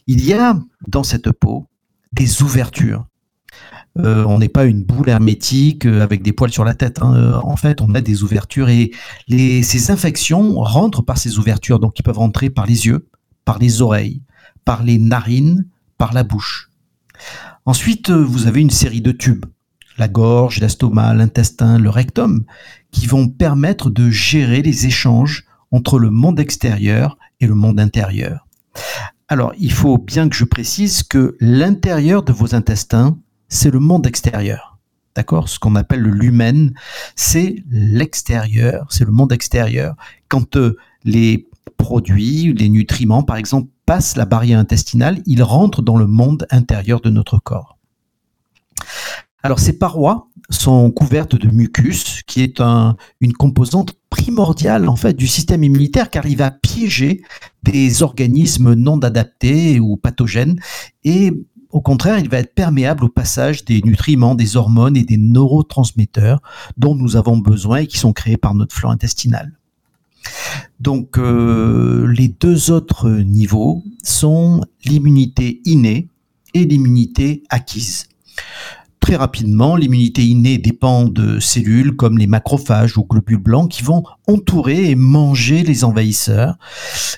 Il 0.06 0.24
y 0.24 0.34
a 0.34 0.58
dans 0.88 1.04
cette 1.04 1.30
peau 1.30 1.68
des 2.12 2.42
ouvertures 2.42 3.06
euh, 3.98 4.24
on 4.24 4.38
n'est 4.38 4.48
pas 4.48 4.64
une 4.64 4.82
boule 4.82 5.08
hermétique 5.08 5.86
euh, 5.86 6.02
avec 6.02 6.22
des 6.22 6.32
poils 6.32 6.50
sur 6.50 6.64
la 6.64 6.74
tête. 6.74 7.00
Hein. 7.00 7.14
Euh, 7.14 7.34
en 7.42 7.56
fait, 7.56 7.80
on 7.80 7.94
a 7.94 8.00
des 8.00 8.24
ouvertures 8.24 8.68
et 8.68 8.90
ces 9.28 9.90
infections 9.90 10.60
rentrent 10.60 11.02
par 11.02 11.18
ces 11.18 11.38
ouvertures. 11.38 11.78
Donc, 11.78 11.98
ils 11.98 12.02
peuvent 12.02 12.18
rentrer 12.18 12.50
par 12.50 12.66
les 12.66 12.86
yeux, 12.86 13.08
par 13.44 13.58
les 13.58 13.82
oreilles, 13.82 14.22
par 14.64 14.82
les 14.82 14.98
narines, 14.98 15.66
par 15.96 16.12
la 16.12 16.24
bouche. 16.24 16.70
Ensuite, 17.66 18.10
vous 18.10 18.46
avez 18.48 18.60
une 18.60 18.70
série 18.70 19.00
de 19.00 19.12
tubes, 19.12 19.46
la 19.96 20.08
gorge, 20.08 20.58
l'estomac, 20.58 21.14
l'intestin, 21.14 21.78
le 21.78 21.88
rectum, 21.88 22.44
qui 22.90 23.06
vont 23.06 23.28
permettre 23.28 23.90
de 23.90 24.10
gérer 24.10 24.60
les 24.60 24.86
échanges 24.86 25.44
entre 25.70 25.98
le 25.98 26.10
monde 26.10 26.40
extérieur 26.40 27.16
et 27.40 27.46
le 27.46 27.54
monde 27.54 27.78
intérieur. 27.78 28.46
Alors, 29.28 29.52
il 29.58 29.72
faut 29.72 29.98
bien 29.98 30.28
que 30.28 30.36
je 30.36 30.44
précise 30.44 31.02
que 31.02 31.36
l'intérieur 31.40 32.24
de 32.24 32.32
vos 32.32 32.54
intestins 32.54 33.16
c'est 33.48 33.70
le 33.70 33.80
monde 33.80 34.06
extérieur. 34.06 34.78
D'accord? 35.16 35.48
Ce 35.48 35.58
qu'on 35.58 35.76
appelle 35.76 36.00
le 36.00 36.10
lumen, 36.10 36.74
c'est 37.14 37.62
l'extérieur, 37.70 38.86
c'est 38.90 39.04
le 39.04 39.12
monde 39.12 39.32
extérieur. 39.32 39.94
Quand 40.28 40.56
euh, 40.56 40.76
les 41.04 41.48
produits, 41.76 42.52
les 42.52 42.68
nutriments, 42.68 43.22
par 43.22 43.36
exemple, 43.36 43.68
passent 43.86 44.16
la 44.16 44.24
barrière 44.24 44.58
intestinale, 44.58 45.22
ils 45.26 45.42
rentrent 45.42 45.82
dans 45.82 45.96
le 45.96 46.06
monde 46.06 46.46
intérieur 46.50 47.00
de 47.00 47.10
notre 47.10 47.38
corps. 47.38 47.78
Alors 49.42 49.58
ces 49.58 49.78
parois 49.78 50.28
sont 50.48 50.90
couvertes 50.90 51.36
de 51.36 51.48
mucus, 51.48 52.22
qui 52.26 52.42
est 52.42 52.60
une 53.20 53.32
composante 53.34 53.94
primordiale 54.08 54.88
en 54.88 54.96
fait 54.96 55.12
du 55.14 55.26
système 55.26 55.62
immunitaire, 55.62 56.08
car 56.08 56.26
il 56.26 56.38
va 56.38 56.50
piéger 56.50 57.22
des 57.62 58.02
organismes 58.02 58.72
non 58.72 58.98
adaptés 59.00 59.80
ou 59.80 59.96
pathogènes 59.98 60.58
et 61.04 61.32
au 61.74 61.80
contraire, 61.80 62.20
il 62.20 62.28
va 62.28 62.38
être 62.38 62.54
perméable 62.54 63.02
au 63.02 63.08
passage 63.08 63.64
des 63.64 63.82
nutriments, 63.82 64.36
des 64.36 64.56
hormones 64.56 64.96
et 64.96 65.02
des 65.02 65.16
neurotransmetteurs 65.16 66.40
dont 66.76 66.94
nous 66.94 67.16
avons 67.16 67.36
besoin 67.36 67.78
et 67.78 67.88
qui 67.88 67.98
sont 67.98 68.12
créés 68.12 68.36
par 68.36 68.54
notre 68.54 68.72
flore 68.72 68.92
intestinale. 68.92 69.50
Donc 70.78 71.18
euh, 71.18 72.06
les 72.06 72.28
deux 72.28 72.70
autres 72.70 73.10
niveaux 73.10 73.82
sont 74.04 74.60
l'immunité 74.84 75.62
innée 75.64 76.06
et 76.54 76.64
l'immunité 76.64 77.42
acquise. 77.48 78.06
Très 79.04 79.16
rapidement, 79.16 79.76
l'immunité 79.76 80.24
innée 80.24 80.56
dépend 80.56 81.04
de 81.04 81.38
cellules 81.38 81.94
comme 81.94 82.16
les 82.16 82.26
macrophages 82.26 82.96
ou 82.96 83.04
globules 83.04 83.36
blancs 83.36 83.70
qui 83.70 83.82
vont 83.82 84.02
entourer 84.26 84.88
et 84.88 84.94
manger 84.94 85.62
les 85.62 85.84
envahisseurs, 85.84 86.56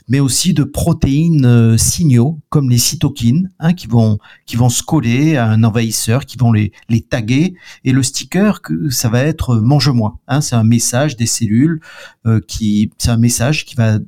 mais 0.09 0.19
aussi 0.19 0.53
de 0.53 0.65
protéines 0.65 1.47
euh, 1.47 1.77
signaux 1.77 2.41
comme 2.49 2.71
les 2.71 2.79
cytokines 2.79 3.51
hein, 3.61 3.73
qui 3.73 3.87
vont 3.87 4.19
qui 4.47 4.57
vont 4.57 4.69
se 4.69 4.83
coller 4.83 5.37
à 5.37 5.47
un 5.47 5.63
envahisseur, 5.63 6.27
qui 6.27 6.37
vont 6.37 6.51
les 6.51 6.73
les 6.89 7.03
taguer 7.03 7.55
et 7.85 7.93
le 7.93 8.03
sticker 8.03 8.61
ça 8.91 9.09
va 9.09 9.23
être 9.23 9.55
mange-moi. 9.55 10.19
Hein, 10.27 10.41
c'est 10.41 10.57
un 10.57 10.65
message 10.65 11.15
des 11.15 11.27
cellules 11.27 11.81
euh, 12.27 12.41
qui 12.49 12.91
c'est 12.99 13.11
un 13.11 13.17
message 13.17 13.65
qui 13.65 13.77
va 13.77 14.01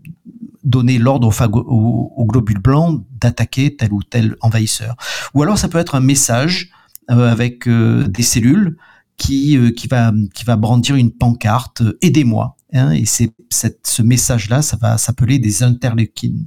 donner 0.64 0.99
l'ordre 0.99 1.28
aux, 1.28 2.12
aux, 2.16 2.26
globules 2.26 2.58
blancs 2.58 3.04
d'attaquer 3.20 3.76
tel 3.76 3.92
ou 3.92 4.02
tel 4.02 4.35
envahisseur. 4.40 4.97
Ou 5.35 5.44
alors 5.44 5.58
ça 5.58 5.68
peut 5.68 5.78
être 5.78 5.94
un 5.94 6.00
message 6.00 6.73
euh, 6.73 6.77
avec 7.09 7.67
euh, 7.67 8.07
des 8.07 8.23
cellules 8.23 8.77
qui, 9.17 9.57
euh, 9.57 9.71
qui, 9.71 9.88
va, 9.88 10.12
qui 10.35 10.45
va 10.45 10.57
brandir 10.57 10.97
une 10.97 11.11
pancarte 11.11 11.83
Aidez-moi. 12.03 12.57
Hein, 12.73 12.93
et 12.93 13.05
c'est 13.07 13.33
ce 13.50 14.03
message-là, 14.03 14.62
ça 14.62 14.77
va 14.77 14.99
s'appeler 14.99 15.38
des 15.38 15.62
interleukines. 15.62 16.47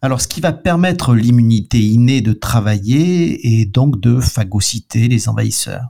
Alors, 0.00 0.20
ce 0.20 0.28
qui 0.28 0.40
va 0.40 0.52
permettre 0.52 1.14
l'immunité 1.14 1.80
innée 1.80 2.20
de 2.20 2.32
travailler 2.32 3.60
et 3.60 3.66
donc 3.66 4.00
de 4.00 4.20
phagocyter 4.20 5.08
les 5.08 5.28
envahisseurs. 5.28 5.88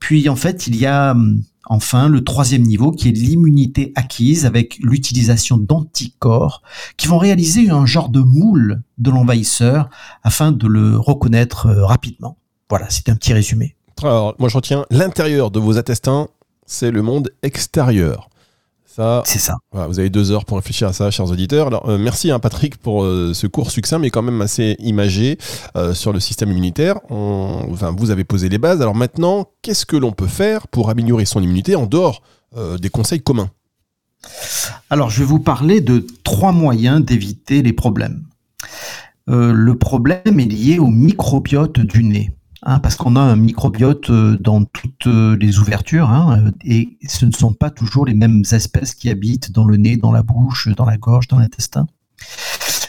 Puis, 0.00 0.28
en 0.28 0.36
fait, 0.36 0.66
il 0.66 0.76
y 0.76 0.86
a 0.86 1.12
hum, 1.12 1.42
enfin 1.70 2.08
le 2.08 2.24
troisième 2.24 2.62
niveau 2.62 2.90
qui 2.90 3.08
est 3.08 3.12
l'immunité 3.12 3.92
acquise 3.94 4.44
avec 4.44 4.78
l'utilisation 4.82 5.56
d'anticorps 5.56 6.62
qui 6.96 7.06
vont 7.06 7.18
réaliser 7.18 7.70
un 7.70 7.86
genre 7.86 8.08
de 8.08 8.20
moule 8.20 8.82
de 8.98 9.10
l'envahisseur 9.10 9.88
afin 10.24 10.50
de 10.50 10.66
le 10.66 10.98
reconnaître 10.98 11.70
rapidement. 11.70 12.39
Voilà, 12.70 12.86
c'est 12.88 13.08
un 13.08 13.16
petit 13.16 13.32
résumé. 13.32 13.74
Alors, 14.02 14.34
moi 14.38 14.48
je 14.48 14.56
retiens 14.56 14.86
l'intérieur 14.90 15.50
de 15.50 15.58
vos 15.58 15.76
intestins, 15.76 16.28
c'est 16.64 16.90
le 16.90 17.02
monde 17.02 17.30
extérieur. 17.42 18.30
Ça, 18.86 19.22
c'est 19.24 19.38
ça. 19.38 19.56
vous 19.72 20.00
avez 20.00 20.10
deux 20.10 20.32
heures 20.32 20.44
pour 20.44 20.56
réfléchir 20.56 20.88
à 20.88 20.92
ça, 20.92 21.12
chers 21.12 21.30
auditeurs. 21.30 21.68
Alors, 21.68 21.88
euh, 21.88 21.96
merci 21.96 22.32
hein, 22.32 22.40
Patrick 22.40 22.76
pour 22.76 23.04
euh, 23.04 23.32
ce 23.34 23.46
cours 23.46 23.70
succinct, 23.70 24.00
mais 24.00 24.10
quand 24.10 24.22
même 24.22 24.40
assez 24.42 24.74
imagé 24.80 25.38
euh, 25.76 25.94
sur 25.94 26.12
le 26.12 26.18
système 26.18 26.50
immunitaire. 26.50 26.98
enfin, 27.08 27.94
vous 27.96 28.10
avez 28.10 28.24
posé 28.24 28.48
les 28.48 28.58
bases. 28.58 28.82
Alors 28.82 28.96
maintenant, 28.96 29.46
qu'est-ce 29.62 29.86
que 29.86 29.96
l'on 29.96 30.10
peut 30.10 30.26
faire 30.26 30.66
pour 30.66 30.90
améliorer 30.90 31.24
son 31.24 31.40
immunité 31.40 31.76
en 31.76 31.86
dehors 31.86 32.22
des 32.80 32.90
conseils 32.90 33.22
communs? 33.22 33.50
Alors, 34.90 35.08
je 35.08 35.20
vais 35.20 35.24
vous 35.24 35.38
parler 35.38 35.80
de 35.80 36.04
trois 36.24 36.50
moyens 36.50 37.04
d'éviter 37.04 37.62
les 37.62 37.72
problèmes. 37.72 38.24
le 39.28 39.74
problème 39.74 40.40
est 40.40 40.50
lié 40.50 40.80
au 40.80 40.88
microbiote 40.88 41.78
du 41.78 42.02
nez. 42.02 42.32
Hein, 42.62 42.78
parce 42.78 42.94
qu'on 42.96 43.16
a 43.16 43.20
un 43.20 43.36
microbiote 43.36 44.10
euh, 44.10 44.36
dans 44.38 44.64
toutes 44.64 45.06
euh, 45.06 45.34
les 45.38 45.58
ouvertures, 45.58 46.10
hein, 46.10 46.42
euh, 46.44 46.50
et 46.62 46.98
ce 47.08 47.24
ne 47.24 47.32
sont 47.32 47.54
pas 47.54 47.70
toujours 47.70 48.04
les 48.04 48.12
mêmes 48.12 48.42
espèces 48.52 48.94
qui 48.94 49.08
habitent 49.08 49.50
dans 49.50 49.64
le 49.64 49.78
nez, 49.78 49.96
dans 49.96 50.12
la 50.12 50.22
bouche, 50.22 50.68
dans 50.76 50.84
la 50.84 50.98
gorge, 50.98 51.26
dans 51.28 51.38
l'intestin. 51.38 51.86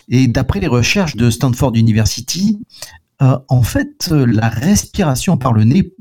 Et 0.09 0.27
d'après 0.27 0.59
les 0.59 0.67
recherches 0.67 1.15
de 1.15 1.29
Stanford 1.29 1.71
University, 1.75 2.59
en 3.19 3.61
fait, 3.61 4.09
la 4.09 4.49
respiration 4.49 5.37
par 5.37 5.53
le 5.53 5.63
nez 5.63 5.93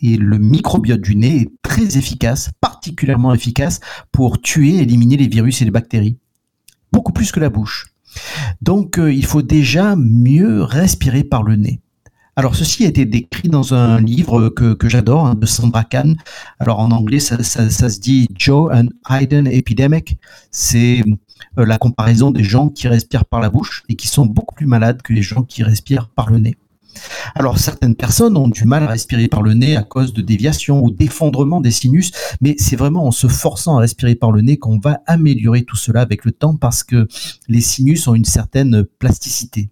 et 0.00 0.16
le 0.16 0.38
microbiote 0.38 1.00
du 1.00 1.16
nez 1.16 1.40
est 1.40 1.50
très 1.62 1.98
efficace, 1.98 2.50
particulièrement 2.60 3.34
efficace 3.34 3.80
pour 4.12 4.40
tuer 4.40 4.76
et 4.76 4.82
éliminer 4.82 5.16
les 5.16 5.26
virus 5.26 5.60
et 5.60 5.64
les 5.64 5.72
bactéries. 5.72 6.16
Beaucoup 6.92 7.12
plus 7.12 7.32
que 7.32 7.40
la 7.40 7.50
bouche. 7.50 7.92
Donc, 8.62 8.98
il 8.98 9.26
faut 9.26 9.42
déjà 9.42 9.96
mieux 9.96 10.62
respirer 10.62 11.24
par 11.24 11.42
le 11.42 11.56
nez. 11.56 11.80
Alors 12.40 12.56
ceci 12.56 12.86
a 12.86 12.88
été 12.88 13.04
décrit 13.04 13.50
dans 13.50 13.74
un 13.74 14.00
livre 14.00 14.48
que, 14.48 14.88
j'adore 14.88 15.26
hein, 15.26 15.34
de 15.34 15.44
Sandra 15.44 15.84
Kahn. 15.84 16.16
Alors 16.58 16.78
en 16.78 16.90
anglais 16.90 17.20
ça, 17.20 17.42
se 17.42 18.00
dit 18.00 18.28
Joe 18.34 18.72
and 18.72 18.86
Hayden 19.10 19.46
Epidemic. 19.46 20.16
C'est 20.50 21.02
euh, 21.58 21.66
la 21.66 21.76
comparaison 21.76 22.30
des 22.30 22.42
gens 22.42 22.70
qui 22.70 22.88
respirent 22.88 23.26
par 23.26 23.40
la 23.40 23.50
bouche 23.50 23.82
et 23.90 23.94
qui 23.94 24.08
sont 24.08 24.24
beaucoup 24.24 24.54
plus 24.54 24.64
malades 24.64 25.02
que 25.02 25.12
les 25.12 25.20
gens 25.20 25.42
qui 25.42 25.62
respirent 25.62 26.08
par 26.08 26.30
le 26.30 26.38
nez. 26.38 26.56
Alors 27.34 27.58
certaines 27.58 27.94
personnes 27.94 28.38
ont 28.38 28.48
du 28.48 28.64
mal 28.64 28.84
à 28.84 28.86
respirer 28.86 29.28
par 29.28 29.42
le 29.42 29.52
nez 29.52 29.76
à 29.76 29.82
cause 29.82 30.14
de 30.14 30.22
déviation 30.22 30.82
ou 30.82 30.90
d'effondrement 30.90 31.60
des 31.60 31.70
sinus, 31.70 32.10
mais 32.40 32.54
c'est 32.56 32.76
vraiment 32.76 33.06
en 33.06 33.10
se 33.10 33.26
forçant 33.26 33.76
à 33.76 33.80
respirer 33.80 34.14
par 34.14 34.32
le 34.32 34.40
nez 34.40 34.56
qu'on 34.56 34.78
va 34.78 35.02
améliorer 35.06 35.64
tout 35.64 35.76
cela 35.76 36.00
avec 36.00 36.24
le 36.24 36.32
temps 36.32 36.56
parce 36.56 36.84
que 36.84 37.06
les 37.48 37.60
sinus 37.60 38.08
ont 38.08 38.14
une 38.14 38.24
certaine 38.24 38.84
plasticité. 38.98 39.68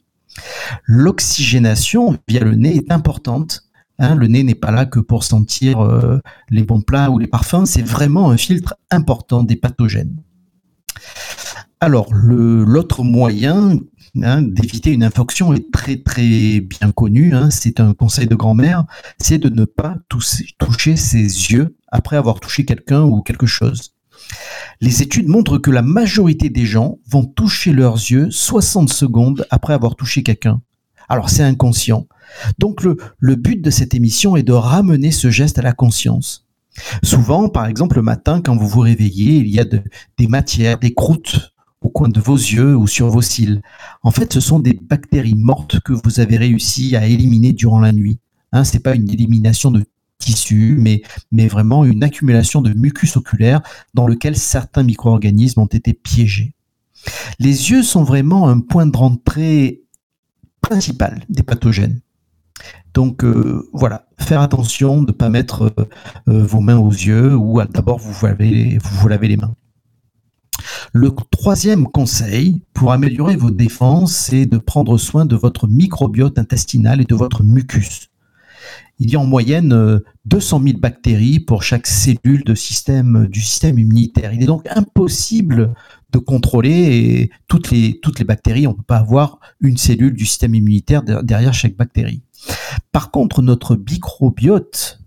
L'oxygénation 0.85 2.19
via 2.29 2.45
le 2.45 2.55
nez 2.55 2.77
est 2.77 2.93
importante. 2.93 3.65
Hein. 4.01 4.15
le 4.15 4.29
nez 4.29 4.45
n'est 4.45 4.55
pas 4.55 4.71
là 4.71 4.87
que 4.87 5.01
pour 5.01 5.25
sentir 5.25 5.81
euh, 5.81 6.21
les 6.51 6.63
bons 6.63 6.83
plats 6.83 7.11
ou 7.11 7.19
les 7.19 7.27
parfums, 7.27 7.65
c'est 7.65 7.83
vraiment 7.83 8.31
un 8.31 8.37
filtre 8.37 8.77
important 8.91 9.43
des 9.43 9.57
pathogènes. 9.57 10.23
Alors, 11.81 12.13
l'autre 12.13 13.05
moyen 13.05 13.79
hein, 14.23 14.43
d'éviter 14.43 14.93
une 14.93 15.05
infection 15.05 15.53
est 15.53 15.71
très 15.73 16.61
bien 16.61 16.91
connu, 16.93 17.35
hein. 17.35 17.51
c'est 17.51 17.79
un 17.79 17.95
conseil 17.95 18.27
de 18.27 18.35
grand-mère, 18.35 18.85
c'est 19.19 19.39
de 19.39 19.49
ne 19.49 19.65
pas 19.65 19.97
toucher 20.09 20.97
ses 20.97 21.23
yeux 21.23 21.77
après 21.91 22.17
avoir 22.17 22.41
touché 22.41 22.65
quelqu'un 22.65 23.03
ou 23.03 23.23
quelque 23.23 23.47
chose. 23.47 23.95
Les 24.81 25.03
études 25.03 25.29
montrent 25.29 25.59
que 25.59 25.71
la 25.71 25.83
majorité 25.83 26.51
des 26.51 26.67
gens 26.67 26.99
vont 27.09 27.25
toucher 27.25 27.73
leurs 27.73 27.97
yeux 27.97 28.31
60 28.31 28.89
secondes 28.89 29.47
après 29.51 29.75
avoir 29.75 29.97
touché 29.97 30.23
quelqu'un. 30.23 30.61
Alors 31.09 31.31
c'est 31.31 31.43
inconscient. 31.43 32.07
Donc 32.59 32.83
le, 32.83 33.35
but 33.35 33.63
de 33.63 33.71
cette 33.71 33.95
émission 33.95 34.37
est 34.37 34.43
de 34.43 34.53
ramener 34.53 35.11
ce 35.11 35.31
geste 35.31 35.59
à 35.59 35.63
la 35.63 35.73
conscience. 35.73 36.47
Souvent, 37.03 37.49
par 37.49 37.67
exemple, 37.67 37.97
le 37.97 38.03
matin, 38.03 38.41
quand 38.41 38.57
vous 38.57 38.69
vous 38.69 38.81
réveillez, 38.81 39.39
il 39.39 39.49
y 39.49 39.59
a 39.59 39.65
des 39.65 40.27
matières, 40.29 40.79
des 40.79 40.95
croûtes 40.95 41.53
au 41.81 41.89
coin 41.89 42.09
de 42.09 42.21
vos 42.21 42.37
yeux 42.37 42.77
ou 42.77 42.87
sur 42.87 43.09
vos 43.09 43.23
cils. 43.23 43.63
En 44.03 44.11
fait, 44.11 44.33
ce 44.33 44.41
sont 44.41 44.61
des 44.61 44.75
bactéries 44.75 45.35
mortes 45.35 45.81
que 45.81 45.93
vous 45.93 46.21
avez 46.21 46.37
réussi 46.37 46.95
à 46.97 47.07
éliminer 47.07 47.53
durant 47.53 47.81
la 47.81 47.93
nuit. 47.93 48.19
Hein, 48.53 48.65
c'est 48.65 48.81
pas 48.81 48.95
une 48.95 49.11
élimination 49.11 49.71
de 49.71 49.85
tissu, 50.19 50.77
mais, 50.79 51.03
mais 51.33 51.49
vraiment 51.49 51.85
une 51.85 52.03
accumulation 52.03 52.61
de 52.61 52.73
mucus 52.75 53.17
oculaire 53.17 53.63
dans 53.95 54.07
lequel 54.07 54.37
certains 54.37 54.83
micro-organismes 54.83 55.61
ont 55.61 55.67
été 55.67 55.95
piégés. 55.95 56.55
Les 57.39 57.71
yeux 57.71 57.83
sont 57.83 58.03
vraiment 58.03 58.49
un 58.49 58.61
point 58.61 58.87
de 58.87 58.97
rentrée 58.97 59.83
principal 60.61 61.25
des 61.29 61.43
pathogènes. 61.43 62.01
Donc 62.93 63.25
euh, 63.25 63.69
voilà, 63.73 64.07
faire 64.19 64.41
attention 64.41 65.03
de 65.03 65.13
ne 65.13 65.17
pas 65.17 65.29
mettre 65.29 65.63
euh, 65.79 65.89
euh, 66.29 66.45
vos 66.45 66.61
mains 66.61 66.79
aux 66.79 66.91
yeux 66.91 67.37
ou 67.37 67.63
d'abord 67.63 67.99
vous 67.99 68.13
vous 68.13 68.27
vous 68.83 69.09
lavez 69.09 69.29
les 69.29 69.37
mains. 69.37 69.55
Le 70.93 71.15
troisième 71.31 71.87
conseil 71.87 72.63
pour 72.75 72.91
améliorer 72.91 73.37
vos 73.37 73.51
défenses, 73.51 74.13
c'est 74.13 74.47
de 74.47 74.59
prendre 74.59 74.99
soin 74.99 75.25
de 75.25 75.37
votre 75.37 75.69
microbiote 75.69 76.39
intestinal 76.39 77.01
et 77.01 77.05
de 77.05 77.15
votre 77.15 77.45
mucus 77.45 78.09
il 78.99 79.11
y 79.11 79.17
a 79.17 79.21
en 79.21 79.27
moyenne 79.27 80.01
200 80.25 80.61
euh, 80.61 80.65
000 80.65 80.79
bactéries 80.79 81.41
pour 81.41 81.63
chaque 81.63 81.87
cellule 81.87 82.45
système, 82.57 83.29
du 83.31 83.41
système 83.41 83.79
immunitaire. 83.79 84.33
Il 84.33 84.43
est 84.43 84.47
donc 84.47 84.67
impossible 84.71 85.75
de 86.13 86.19
contrôler 86.19 87.31
toutes 87.47 87.71
les, 87.71 88.01
toutes 88.01 88.19
les 88.19 88.25
bactéries. 88.25 88.67
On 88.67 88.73
ne 88.73 88.77
peut 88.77 88.83
pas 88.83 88.99
avoir 88.99 89.39
une 89.61 89.77
cellule 89.77 90.15
du 90.15 90.27
système 90.27 90.55
immunitaire 90.55 91.03
derrière 91.03 91.55
chaque 91.55 91.77
bactérie. 91.77 92.23
Par 92.93 93.11
contre, 93.11 93.43
notre 93.43 93.77
microbiote, 93.77 95.01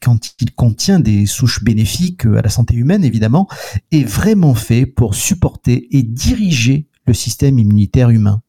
quand 0.00 0.34
il 0.40 0.52
contient 0.52 1.00
des 1.00 1.26
souches 1.26 1.64
bénéfiques 1.64 2.26
à 2.26 2.42
la 2.42 2.50
santé 2.50 2.74
humaine, 2.74 3.04
évidemment, 3.04 3.48
est 3.90 4.04
vraiment 4.04 4.54
fait 4.54 4.86
pour 4.86 5.14
supporter 5.14 5.88
et 5.96 6.02
diriger 6.02 6.88
le 7.06 7.14
système 7.14 7.58
immunitaire 7.58 8.10
humain 8.10 8.40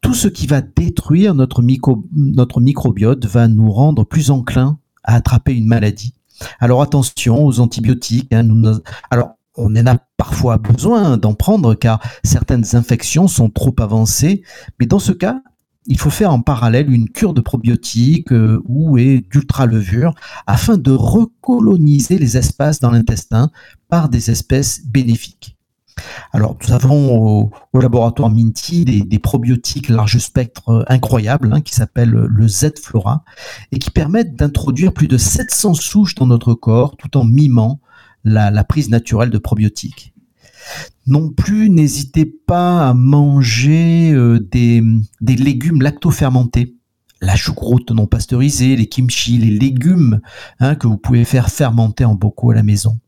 tout 0.00 0.14
ce 0.14 0.28
qui 0.28 0.46
va 0.46 0.60
détruire 0.60 1.34
notre, 1.34 1.62
microbiote 1.62 3.26
va 3.26 3.48
nous 3.48 3.70
rendre 3.70 4.04
plus 4.04 4.30
enclins 4.30 4.78
à 5.04 5.14
attraper 5.14 5.54
une 5.54 5.66
maladie. 5.66 6.14
Alors 6.58 6.82
attention 6.82 7.44
aux 7.44 7.60
antibiotiques. 7.60 8.32
Hein, 8.32 8.48
alors 9.10 9.30
on 9.56 9.76
en 9.76 9.86
a 9.86 9.98
parfois 10.16 10.58
besoin 10.58 11.16
d'en 11.16 11.34
prendre 11.34 11.74
car 11.74 12.00
certaines 12.24 12.64
infections 12.74 13.28
sont 13.28 13.50
trop 13.50 13.74
avancées, 13.78 14.42
mais 14.78 14.86
dans 14.86 14.98
ce 14.98 15.12
cas, 15.12 15.42
il 15.86 15.98
faut 15.98 16.10
faire 16.10 16.32
en 16.32 16.40
parallèle 16.40 16.90
une 16.90 17.08
cure 17.08 17.34
de 17.34 17.40
probiotiques 17.40 18.32
euh, 18.32 18.62
ou 18.66 18.98
d'ultra 18.98 19.66
levure 19.66 20.14
afin 20.46 20.76
de 20.76 20.92
recoloniser 20.92 22.18
les 22.18 22.36
espaces 22.36 22.80
dans 22.80 22.90
l'intestin 22.90 23.50
par 23.88 24.08
des 24.08 24.30
espèces 24.30 24.84
bénéfiques. 24.86 25.56
Alors, 26.32 26.56
nous 26.62 26.72
avons 26.72 27.50
au, 27.72 27.80
laboratoire 27.80 28.30
Minty 28.30 28.84
des, 28.84 29.18
probiotiques 29.18 29.88
large 29.88 30.18
spectre 30.18 30.68
euh, 30.68 30.84
incroyables 30.88 31.52
hein, 31.52 31.60
qui 31.60 31.74
s'appellent 31.74 32.10
le 32.10 32.48
Z-Flora 32.48 33.24
et 33.72 33.78
qui 33.78 33.90
permettent 33.90 34.36
d'introduire 34.36 34.92
plus 34.92 35.08
de 35.08 35.18
700 35.18 35.74
souches 35.74 36.14
dans 36.14 36.26
notre 36.26 36.54
corps 36.54 36.96
tout 36.96 37.16
en 37.16 37.24
mimant 37.24 37.80
la, 38.24 38.64
prise 38.64 38.90
naturelle 38.90 39.30
de 39.30 39.38
probiotiques. 39.38 40.14
Non 41.06 41.30
plus, 41.30 41.70
n'hésitez 41.70 42.26
pas 42.26 42.88
à 42.88 42.94
manger 42.94 44.12
euh, 44.12 44.38
des, 44.38 44.82
légumes 45.20 45.82
lactofermentés. 45.82 46.76
la 47.20 47.36
choucroute 47.36 47.90
non 47.90 48.06
pasteurisée, 48.06 48.76
les 48.76 48.86
kimchi, 48.86 49.38
les 49.38 49.50
légumes 49.50 50.20
hein, 50.58 50.74
que 50.74 50.86
vous 50.86 50.98
pouvez 50.98 51.24
faire 51.24 51.48
fermenter 51.48 52.04
en 52.04 52.14
bocaux 52.14 52.50
à 52.50 52.54
la 52.54 52.62
maison. 52.62 52.98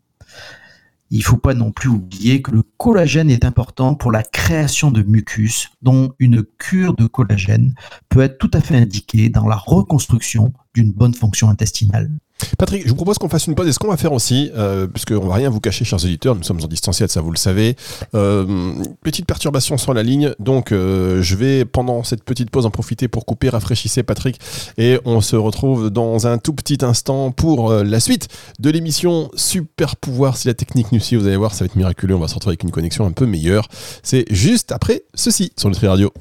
Il 1.14 1.22
faut 1.22 1.36
pas 1.36 1.52
non 1.52 1.72
plus 1.72 1.90
oublier 1.90 2.40
que 2.40 2.52
le 2.52 2.62
collagène 2.78 3.30
est 3.30 3.44
important 3.44 3.94
pour 3.94 4.10
la 4.10 4.22
création 4.22 4.90
de 4.90 5.02
mucus, 5.02 5.68
dont 5.82 6.14
une 6.18 6.42
cure 6.42 6.94
de 6.94 7.06
collagène 7.06 7.74
peut 8.08 8.22
être 8.22 8.38
tout 8.38 8.50
à 8.54 8.62
fait 8.62 8.78
indiquée 8.78 9.28
dans 9.28 9.46
la 9.46 9.56
reconstruction 9.56 10.54
d'une 10.74 10.90
bonne 10.90 11.12
fonction 11.12 11.50
intestinale. 11.50 12.10
Patrick, 12.58 12.82
je 12.84 12.88
vous 12.88 12.96
propose 12.96 13.18
qu'on 13.18 13.28
fasse 13.28 13.46
une 13.46 13.54
pause. 13.54 13.68
Et 13.68 13.72
ce 13.72 13.78
qu'on 13.78 13.88
va 13.88 13.96
faire 13.96 14.12
aussi, 14.12 14.50
euh, 14.56 14.86
puisqu'on 14.86 15.26
va 15.26 15.34
rien 15.34 15.50
vous 15.50 15.60
cacher, 15.60 15.84
chers 15.84 16.02
auditeurs, 16.04 16.34
nous 16.34 16.42
sommes 16.42 16.60
en 16.62 16.66
distanciel, 16.66 17.08
ça 17.08 17.20
vous 17.20 17.30
le 17.30 17.36
savez. 17.36 17.76
Euh, 18.14 18.74
petite 19.02 19.26
perturbation 19.26 19.76
sur 19.78 19.94
la 19.94 20.02
ligne, 20.02 20.32
donc 20.38 20.72
euh, 20.72 21.22
je 21.22 21.36
vais 21.36 21.64
pendant 21.64 22.02
cette 22.02 22.24
petite 22.24 22.50
pause 22.50 22.66
en 22.66 22.70
profiter 22.70 23.08
pour 23.08 23.26
couper, 23.26 23.48
rafraîchissez 23.48 24.02
Patrick, 24.02 24.40
et 24.78 24.98
on 25.04 25.20
se 25.20 25.36
retrouve 25.36 25.90
dans 25.90 26.26
un 26.26 26.38
tout 26.38 26.52
petit 26.52 26.78
instant 26.82 27.30
pour 27.30 27.70
euh, 27.70 27.84
la 27.84 28.00
suite 28.00 28.28
de 28.58 28.70
l'émission 28.70 29.30
Super 29.34 29.96
Pouvoir. 29.96 30.36
Si 30.36 30.48
la 30.48 30.54
technique 30.54 30.92
nous 30.92 31.00
suit, 31.00 31.16
vous 31.16 31.26
allez 31.26 31.36
voir, 31.36 31.52
ça 31.54 31.60
va 31.60 31.66
être 31.66 31.76
miraculeux. 31.76 32.14
On 32.14 32.20
va 32.20 32.28
se 32.28 32.34
retrouver 32.34 32.52
avec 32.52 32.64
une 32.64 32.70
connexion 32.70 33.06
un 33.06 33.12
peu 33.12 33.26
meilleure. 33.26 33.68
C'est 34.02 34.24
juste 34.30 34.72
après 34.72 35.02
ceci 35.14 35.52
sur 35.56 35.68
Nutri 35.68 35.88
Radio. 35.88 36.12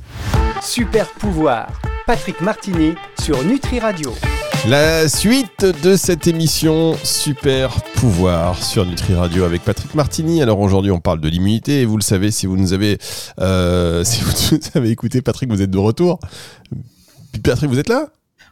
Super 0.62 1.08
pouvoir. 1.14 1.68
Patrick 2.06 2.42
Martini 2.42 2.94
sur 3.20 3.44
Nutri 3.44 3.80
Radio. 3.80 4.12
La 4.68 5.10
suite 5.10 5.66
de 5.82 5.96
cette 5.96 6.28
émission 6.28 6.96
Super 7.04 7.82
Pouvoir 7.96 8.64
sur 8.64 8.86
Nutri 8.86 9.16
Radio 9.16 9.44
avec 9.44 9.64
Patrick 9.64 9.96
Martini. 9.96 10.44
Alors 10.44 10.60
aujourd'hui 10.60 10.92
on 10.92 11.00
parle 11.00 11.20
de 11.20 11.28
l'immunité 11.28 11.82
et 11.82 11.86
vous 11.86 11.98
le 11.98 12.04
savez 12.04 12.30
si 12.30 12.46
vous 12.46 12.58
nous 12.58 12.72
avez 12.72 13.00
euh, 13.40 14.04
si 14.06 14.22
vous 14.22 14.32
nous 14.52 14.60
avez 14.76 14.92
écouté 14.92 15.24
Patrick 15.24 15.50
vous 15.50 15.64
êtes 15.64 15.72
de 15.72 15.78
retour. 15.80 16.20
Patrick 17.44 17.72
vous 17.72 17.80
êtes 17.80 17.90
là? 17.90 18.10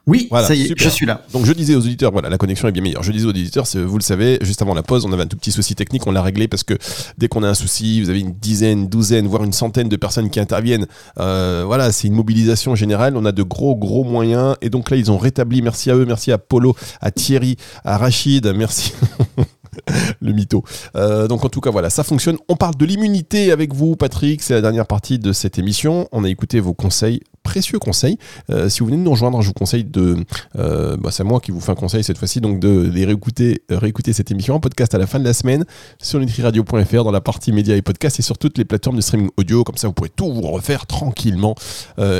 Oui, 0.07 0.27
Voilà, 0.29 0.47
ça 0.47 0.55
y 0.55 0.61
est, 0.63 0.67
super. 0.67 0.83
je 0.83 0.89
suis 0.89 1.05
là. 1.05 1.21
Donc 1.33 1.45
je 1.45 1.53
disais 1.53 1.75
aux 1.75 1.79
auditeurs, 1.79 2.11
voilà, 2.11 2.29
la 2.29 2.37
connexion 2.37 2.67
est 2.67 2.71
bien 2.71 2.81
meilleure. 2.81 3.03
Je 3.03 3.11
disais 3.11 3.25
aux 3.25 3.29
auditeurs, 3.29 3.65
vous 3.75 3.97
le 3.97 4.03
savez, 4.03 4.39
juste 4.41 4.61
avant 4.61 4.73
la 4.73 4.83
pause, 4.83 5.05
on 5.05 5.13
avait 5.13 5.23
un 5.23 5.27
tout 5.27 5.37
petit 5.37 5.51
souci 5.51 5.75
technique, 5.75 6.07
on 6.07 6.11
l'a 6.11 6.21
réglé 6.21 6.47
parce 6.47 6.63
que 6.63 6.73
dès 7.17 7.27
qu'on 7.27 7.43
a 7.43 7.49
un 7.49 7.53
souci, 7.53 8.01
vous 8.01 8.09
avez 8.09 8.19
une 8.19 8.33
dizaine, 8.33 8.87
douzaine, 8.87 9.27
voire 9.27 9.43
une 9.43 9.53
centaine 9.53 9.89
de 9.89 9.95
personnes 9.95 10.29
qui 10.29 10.39
interviennent. 10.39 10.87
Euh, 11.19 11.63
voilà, 11.65 11.91
c'est 11.91 12.07
une 12.07 12.15
mobilisation 12.15 12.75
générale. 12.75 13.15
On 13.17 13.25
a 13.25 13.31
de 13.31 13.43
gros, 13.43 13.75
gros 13.75 14.03
moyens. 14.03 14.55
Et 14.61 14.69
donc 14.69 14.89
là, 14.89 14.97
ils 14.97 15.11
ont 15.11 15.17
rétabli. 15.17 15.61
Merci 15.61 15.91
à 15.91 15.95
eux, 15.95 16.05
merci 16.05 16.31
à 16.31 16.37
Polo, 16.37 16.75
à 17.01 17.11
Thierry, 17.11 17.57
à 17.83 17.97
Rachid, 17.97 18.51
merci. 18.55 18.93
Le 20.21 20.33
mytho. 20.33 20.63
Euh, 20.95 21.27
donc 21.27 21.45
en 21.45 21.49
tout 21.49 21.61
cas 21.61 21.71
voilà, 21.71 21.89
ça 21.89 22.03
fonctionne. 22.03 22.37
On 22.47 22.55
parle 22.55 22.75
de 22.75 22.85
l'immunité 22.85 23.51
avec 23.51 23.73
vous, 23.73 23.95
Patrick. 23.95 24.41
C'est 24.41 24.53
la 24.53 24.61
dernière 24.61 24.85
partie 24.85 25.19
de 25.19 25.31
cette 25.31 25.59
émission. 25.59 26.07
On 26.11 26.23
a 26.23 26.29
écouté 26.29 26.59
vos 26.59 26.73
conseils, 26.73 27.21
précieux 27.43 27.79
conseils. 27.79 28.17
Euh, 28.49 28.69
si 28.69 28.79
vous 28.79 28.87
venez 28.87 28.97
de 28.97 29.03
nous 29.03 29.11
rejoindre, 29.11 29.41
je 29.41 29.47
vous 29.47 29.53
conseille 29.53 29.83
de. 29.83 30.17
euh, 30.57 30.97
bah, 30.97 31.11
c'est 31.11 31.23
moi 31.23 31.39
qui 31.39 31.51
vous 31.51 31.59
fais 31.59 31.71
un 31.71 31.75
conseil 31.75 32.03
cette 32.03 32.17
fois-ci, 32.17 32.41
donc 32.41 32.59
de 32.59 32.91
réécouter, 32.93 33.63
réécouter 33.69 34.13
cette 34.13 34.31
émission 34.31 34.55
en 34.55 34.59
podcast 34.59 34.93
à 34.93 34.97
la 34.97 35.07
fin 35.07 35.19
de 35.19 35.25
la 35.25 35.33
semaine 35.33 35.65
sur 36.01 36.19
nutriradio.fr 36.19 37.03
dans 37.03 37.11
la 37.11 37.21
partie 37.21 37.51
médias 37.51 37.75
et 37.75 37.81
podcasts 37.81 38.19
et 38.19 38.23
sur 38.23 38.37
toutes 38.37 38.57
les 38.57 38.65
plateformes 38.65 38.97
de 38.97 39.01
streaming 39.01 39.29
audio. 39.37 39.63
Comme 39.63 39.77
ça, 39.77 39.87
vous 39.87 39.93
pourrez 39.93 40.09
tout 40.09 40.31
vous 40.31 40.41
refaire 40.41 40.85
tranquillement 40.85 41.55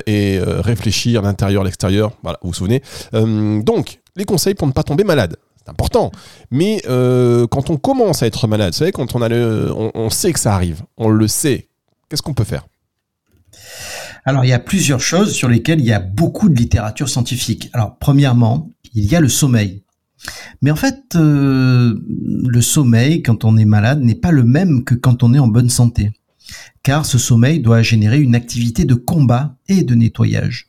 et 0.07 0.39
réfléchir 0.41 1.21
l'intérieur, 1.21 1.63
l'extérieur. 1.63 2.11
Voilà, 2.23 2.39
vous 2.41 2.49
vous 2.49 2.53
souvenez. 2.53 2.81
Donc, 3.13 3.99
les 4.15 4.25
conseils 4.25 4.53
pour 4.53 4.67
ne 4.67 4.73
pas 4.73 4.83
tomber 4.83 5.03
malade. 5.03 5.37
Important. 5.69 6.11
Mais 6.51 6.81
euh, 6.89 7.47
quand 7.47 7.69
on 7.69 7.77
commence 7.77 8.23
à 8.23 8.27
être 8.27 8.47
malade, 8.47 8.73
vous 8.73 8.79
savez, 8.79 8.91
quand 8.91 9.15
on, 9.15 9.21
a 9.21 9.29
le, 9.29 9.71
on, 9.75 9.91
on 9.93 10.09
sait 10.09 10.33
que 10.33 10.39
ça 10.39 10.53
arrive, 10.53 10.83
on 10.97 11.09
le 11.09 11.27
sait, 11.27 11.69
qu'est-ce 12.09 12.21
qu'on 12.21 12.33
peut 12.33 12.43
faire? 12.43 12.65
Alors, 14.25 14.45
il 14.45 14.49
y 14.49 14.53
a 14.53 14.59
plusieurs 14.59 15.01
choses 15.01 15.33
sur 15.33 15.47
lesquelles 15.47 15.79
il 15.79 15.85
y 15.85 15.93
a 15.93 15.99
beaucoup 15.99 16.49
de 16.49 16.55
littérature 16.55 17.09
scientifique. 17.09 17.69
Alors, 17.73 17.97
premièrement, 17.97 18.69
il 18.93 19.05
y 19.05 19.15
a 19.15 19.21
le 19.21 19.29
sommeil. 19.29 19.83
Mais 20.61 20.71
en 20.71 20.75
fait, 20.75 21.15
euh, 21.15 21.97
le 22.05 22.61
sommeil, 22.61 23.23
quand 23.23 23.45
on 23.45 23.57
est 23.57 23.65
malade, 23.65 24.01
n'est 24.01 24.15
pas 24.15 24.31
le 24.31 24.43
même 24.43 24.83
que 24.83 24.95
quand 24.95 25.23
on 25.23 25.33
est 25.33 25.39
en 25.39 25.47
bonne 25.47 25.69
santé. 25.69 26.11
Car 26.83 27.05
ce 27.05 27.17
sommeil 27.17 27.59
doit 27.59 27.81
générer 27.81 28.19
une 28.19 28.35
activité 28.35 28.85
de 28.85 28.95
combat 28.95 29.55
et 29.67 29.83
de 29.83 29.95
nettoyage. 29.95 30.68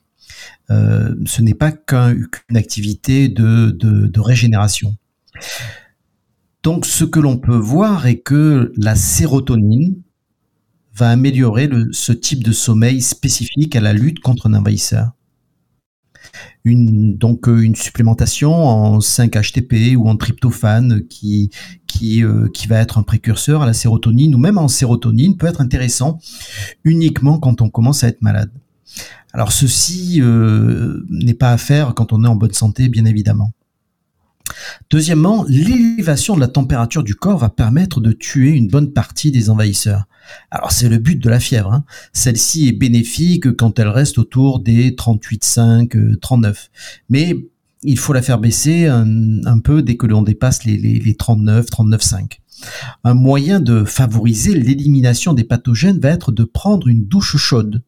Euh, 0.71 1.15
ce 1.27 1.43
n'est 1.43 1.55
pas 1.55 1.73
qu'un- 1.73 2.15
qu'une 2.15 2.57
activité 2.57 3.29
de, 3.29 4.21
régénération. 4.21 4.97
Donc, 6.62 6.87
ce 6.87 7.05
que 7.05 7.21
l'on 7.21 7.39
peut 7.39 7.57
voir 7.57 8.07
est 8.07 8.19
que 8.19 8.73
la 8.77 8.95
sérotonine 8.95 9.97
va 10.95 11.11
améliorer 11.11 11.69
ce 11.93 12.12
type 12.12 12.45
de 12.45 12.53
sommeil 12.53 13.00
spécifique 13.00 13.75
à 13.75 13.81
la 13.81 13.93
lutte 13.93 14.21
contre 14.21 14.49
un 14.49 14.55
envahisseur. 14.55 15.12
Donc 16.64 17.49
euh, 17.49 17.62
une 17.62 17.75
supplémentation 17.75 18.53
en 18.53 18.99
5-HTP 18.99 19.97
ou 19.97 20.09
en 20.09 20.16
tryptophane 20.16 21.01
euh, 21.01 21.01
qui 21.09 22.66
va 22.68 22.79
être 22.79 22.99
un 22.99 23.03
précurseur 23.03 23.62
à 23.62 23.66
la 23.66 23.73
sérotonine 23.73 24.35
ou 24.35 24.38
même 24.38 24.59
en 24.59 24.68
sérotonine 24.68 25.37
peut 25.37 25.47
être 25.47 25.62
intéressant 25.62 26.18
uniquement 26.85 27.38
quand 27.38 27.62
on 27.62 27.71
commence 27.71 28.05
à 28.05 28.09
être 28.09 28.21
malade. 28.21 28.51
Alors 29.33 29.53
ceci 29.53 30.21
euh, 30.21 31.05
n'est 31.09 31.35
pas 31.35 31.53
à 31.53 31.59
faire 31.59 31.95
quand 31.95 32.12
on 32.12 32.25
est 32.25 32.29
en 32.29 32.37
bonne 32.37 32.53
santé, 32.53 32.88
bien 32.88 33.05
évidemment. 33.05 33.53
Deuxièmement, 34.90 35.45
l'élévation 35.49 36.35
de 36.35 36.40
la 36.40 36.49
température 36.49 37.05
du 37.05 37.14
corps 37.14 37.38
va 37.38 37.51
permettre 37.51 38.01
de 38.01 38.12
tuer 38.12 38.51
une 38.51 38.69
bonne 38.69 38.93
partie 38.93 39.31
des 39.31 39.49
envahisseurs. 39.49 40.07
Alors 40.51 40.73
c'est 40.73 40.88
le 40.88 40.99
but 40.99 41.16
de 41.23 41.29
la 41.29 41.40
fièvre. 41.40 41.73
hein. 41.73 41.85
Celle-ci 42.12 42.69
est 42.69 42.73
bénéfique 42.73 43.53
quand 43.57 43.79
elle 43.79 43.88
reste 43.88 44.19
autour 44.19 44.61
des 44.61 44.90
38,5, 44.93 45.97
euh, 45.97 46.16
39. 46.21 46.71
Mais 47.09 47.37
il 47.83 47.99
faut 47.99 48.12
la 48.12 48.23
faire 48.23 48.38
baisser 48.38 48.87
un, 48.87 49.59
peu 49.61 49.83
dès 49.83 49.97
que 49.97 50.07
l'on 50.07 50.23
dépasse 50.23 50.64
les, 50.64 50.77
les, 50.77 50.99
les 50.99 51.14
39, 51.14 51.66
39,5. 51.66 52.40
Un 53.05 53.14
moyen 53.14 53.59
de 53.59 53.85
favoriser 53.85 54.55
l'élimination 54.55 55.33
des 55.33 55.45
pathogènes 55.45 55.99
va 55.99 56.11
être 56.11 56.31
de 56.31 56.45
prendre 56.45 56.88
une 56.88 57.07
douche 57.07 57.37
chaude 57.37 57.83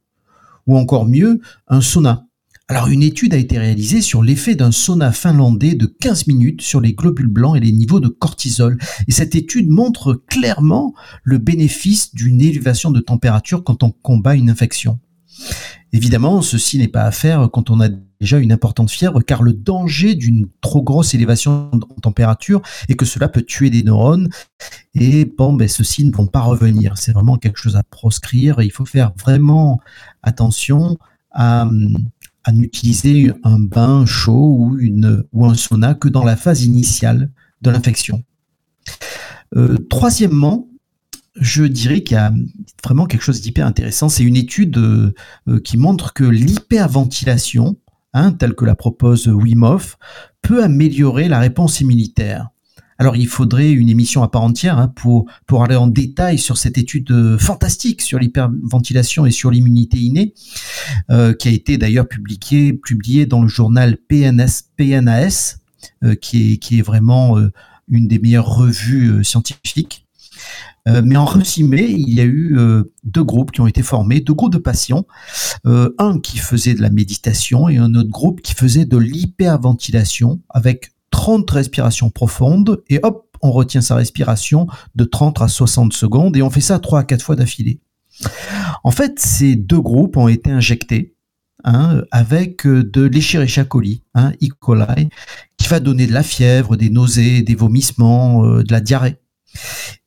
ou 0.66 0.77
encore 0.77 1.07
mieux 1.07 1.40
un 1.68 1.81
sauna. 1.81 2.27
Alors 2.68 2.88
une 2.88 3.03
étude 3.03 3.35
a 3.35 3.38
été 3.38 3.59
réalisée 3.59 4.01
sur 4.01 4.22
l'effet 4.22 4.55
d'un 4.55 4.72
sauna 4.72 5.12
finlandais 5.12 5.75
de 5.75 5.87
15 5.87 6.27
minutes 6.27 6.62
sur 6.62 6.81
les 6.81 6.94
globules 6.94 7.29
blancs 7.29 7.57
et 7.57 7.61
les 7.61 7.72
niveaux 7.72 8.01
de 8.01 8.09
cortisol. 8.09 8.79
Et 9.09 9.12
cette 9.12 9.35
étude 9.35 9.68
montre 9.68 10.14
clairement 10.14 10.94
le 11.22 11.38
bénéfice 11.38 12.14
d'une 12.14 12.40
élévation 12.40 12.90
de 12.90 13.01
température 13.01 13.64
quand 13.64 13.83
on 13.83 13.90
combat 13.90 14.37
une 14.37 14.48
infection. 14.48 15.01
Évidemment, 15.92 16.40
ceci 16.40 16.79
n'est 16.79 16.88
pas 16.88 17.03
à 17.03 17.11
faire 17.11 17.51
quand 17.53 17.68
on 17.68 17.81
a 17.81 17.90
déjà 18.22 18.38
une 18.38 18.52
importante 18.52 18.90
fièvre, 18.90 19.20
car 19.20 19.42
le 19.42 19.52
danger 19.52 20.14
d'une 20.14 20.46
trop 20.61 20.80
grosse 20.80 21.12
élévation 21.12 21.70
en 21.72 22.00
température 22.00 22.62
est 22.88 22.94
que 22.94 23.04
cela 23.04 23.28
peut 23.28 23.42
tuer 23.42 23.68
des 23.68 23.82
neurones, 23.82 24.30
et 24.94 25.24
bon, 25.24 25.52
ben, 25.52 25.66
ceux-ci 25.66 26.04
ne 26.04 26.12
vont 26.12 26.28
pas 26.28 26.40
revenir. 26.40 26.96
C'est 26.96 27.12
vraiment 27.12 27.37
quelque 27.37 27.58
chose 27.58 27.74
à 27.74 27.82
proscrire, 27.82 28.61
et 28.61 28.64
il 28.64 28.70
faut 28.70 28.85
faire 28.85 29.12
vraiment 29.18 29.80
attention 30.22 30.98
à, 31.32 31.68
n'utiliser 32.52 33.32
un 33.42 33.58
bain 33.58 34.06
chaud 34.06 34.56
ou, 34.56 34.78
une, 34.78 35.24
un 35.40 35.54
sauna 35.54 35.94
que 35.94 36.08
dans 36.08 36.24
la 36.24 36.37
phase 36.37 36.64
initiale 36.64 37.30
de 37.61 37.70
l'infection. 37.70 38.22
Euh, 39.56 39.78
troisièmement, 39.90 40.68
je 41.35 41.64
dirais 41.64 42.02
qu'il 42.02 42.16
y 42.16 42.20
a 42.20 42.32
vraiment 42.85 43.06
quelque 43.06 43.22
chose 43.22 43.40
d'hyper 43.40 43.66
intéressant. 43.66 44.08
C'est 44.08 44.22
une 44.22 44.37
étude 44.37 44.76
euh, 44.76 45.12
qui 45.64 45.76
montre 45.76 46.12
que 46.12 46.24
l'hyperventilation, 46.24 47.76
hein, 48.12 48.33
telle 48.33 48.55
que 48.55 48.64
la 48.64 48.75
propose 48.75 49.27
Wim 49.29 49.62
Hof, 49.62 49.96
peut 50.42 50.62
améliorer 50.62 51.29
la 51.29 51.38
réponse 51.38 51.81
immunitaire. 51.81 52.48
Alors 53.03 53.16
il 53.16 53.27
faudrait 53.27 53.72
une 53.72 53.88
émission 53.88 54.22
à 54.22 54.29
part 54.29 54.42
entière 54.42 54.79
hein, 54.79 54.87
pour, 54.87 55.27
aller 55.64 55.75
en 55.75 55.88
détail 55.88 56.38
sur 56.38 56.57
cette 56.57 56.79
étude 56.79 57.37
fantastique 57.37 58.01
sur 58.01 58.20
l'hyperventilation 58.20 59.27
et 59.27 59.33
sur 59.33 59.51
l'immunité 59.51 59.98
innée, 59.98 60.35
euh, 61.11 61.33
qui 61.35 61.48
a 61.48 61.51
été 61.51 61.79
d'ailleurs 61.79 62.07
publiée, 62.07 62.72
publiée 62.72 63.27
dans 63.27 63.42
le 63.42 63.48
journal 63.48 63.96
PNAS, 63.96 65.57
euh, 66.05 66.14
qui, 66.14 66.61
est, 66.70 66.83
vraiment 66.83 67.38
euh, 67.38 67.51
une 67.88 68.07
des 68.07 68.20
meilleures 68.20 68.55
revues 68.55 69.25
scientifiques. 69.25 70.01
Euh, 70.88 71.02
mais 71.05 71.16
en 71.16 71.24
résumé, 71.24 71.83
il 71.83 72.12
y 72.12 72.20
a 72.20 72.24
eu 72.24 72.57
euh, 72.59 72.92
deux 73.05 73.22
groupes 73.22 73.52
qui 73.52 73.61
ont 73.61 73.66
été 73.66 73.83
formés, 73.83 74.20
deux 74.20 74.35
groupes 74.35 74.52
de 74.52 74.59
patients, 74.59 75.07
euh, 75.66 75.94
un 75.98 76.18
qui 76.18 76.38
faisait 76.38 76.74
de 76.74 76.83
la 76.83 76.90
méditation 76.90 77.68
et 77.68 77.76
un 77.76 77.94
autre 77.94 78.11
groupe 78.11 78.40
qui 78.40 78.55
faisait 78.55 78.85
de 78.85 78.96
l'hyperventilation 78.96 80.40
avec 80.48 80.92
30 81.11 81.48
respirations 81.50 82.11
profondes 82.11 82.83
et 82.88 82.98
hop, 83.02 83.28
on 83.42 83.52
retient 83.52 83.81
sa 83.81 83.96
respiration 83.96 84.66
de 84.94 85.05
30 85.05 85.40
à 85.42 85.48
60 85.48 85.92
secondes 85.92 86.37
et 86.37 86.42
on 86.42 86.50
fait 86.50 86.61
ça 86.61 86.78
3 86.78 87.00
à 87.00 87.05
4 87.05 87.22
fois 87.22 87.37
d'affilée. 87.37 87.81
En 88.85 88.90
fait, 88.90 89.18
ces 89.18 89.57
deux 89.57 89.81
groupes 89.81 90.16
ont 90.16 90.28
été 90.28 90.50
injectés 90.50 91.14
hein, 91.64 92.02
avec 92.11 92.66
de 92.66 93.02
l'Escherichia 93.02 93.64
coli, 93.64 94.02
hein, 94.14 94.33
E. 94.42 94.48
coli, 94.59 95.09
qui 95.57 95.68
va 95.68 95.81
donner 95.81 96.07
de 96.07 96.12
la 96.12 96.22
fièvre, 96.22 96.76
des 96.76 96.90
nausées, 96.90 97.42
des 97.42 97.55
vomissements, 97.55 98.44
de 98.44 98.72
la 98.72 98.81
diarrhée. 98.81 99.21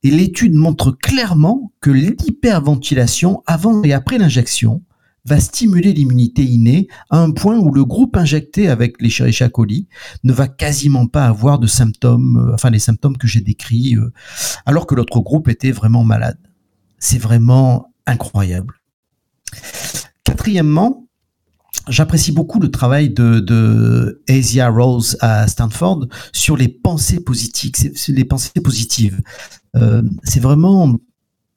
Et 0.03 0.11
l'étude 0.11 0.53
montre 0.53 0.91
clairement 0.91 1.71
que 1.81 1.91
l'hyperventilation 1.91 3.43
avant 3.45 3.83
et 3.83 3.93
après 3.93 4.17
l'injection 4.17 4.83
va 5.25 5.39
stimuler 5.39 5.91
l'immunité 5.91 6.43
innée 6.43 6.87
à 7.09 7.19
un 7.19 7.31
point 7.31 7.57
où 7.57 7.71
le 7.71 7.83
groupe 7.83 8.15
injecté 8.15 8.69
avec 8.69 9.01
l'Escherichia 9.01 9.49
coli 9.49 9.87
ne 10.23 10.31
va 10.31 10.47
quasiment 10.47 11.07
pas 11.07 11.25
avoir 11.25 11.57
de 11.57 11.67
symptômes, 11.67 12.37
euh, 12.37 12.53
enfin 12.53 12.69
les 12.69 12.79
symptômes 12.79 13.17
que 13.17 13.27
j'ai 13.27 13.41
décrits, 13.41 13.95
euh, 13.95 14.13
alors 14.65 14.85
que 14.85 14.93
l'autre 14.93 15.19
groupe 15.19 15.47
était 15.47 15.71
vraiment 15.71 16.03
malade. 16.03 16.37
C'est 16.99 17.17
vraiment 17.17 17.91
incroyable. 18.05 18.75
Quatrièmement, 20.23 21.04
j'apprécie 21.87 22.31
beaucoup 22.31 22.59
le 22.59 22.71
travail 22.71 23.09
de, 23.09 23.39
de 23.39 24.21
Asia 24.29 24.69
Rose 24.69 25.17
à 25.21 25.47
Stanford 25.47 26.07
sur 26.33 26.57
les 26.57 26.67
pensées 26.67 27.19
positives. 27.19 27.71
Les 28.09 28.25
pensées 28.25 28.61
positives. 28.61 29.21
Euh, 29.75 30.01
c'est 30.23 30.39
vraiment 30.39 30.97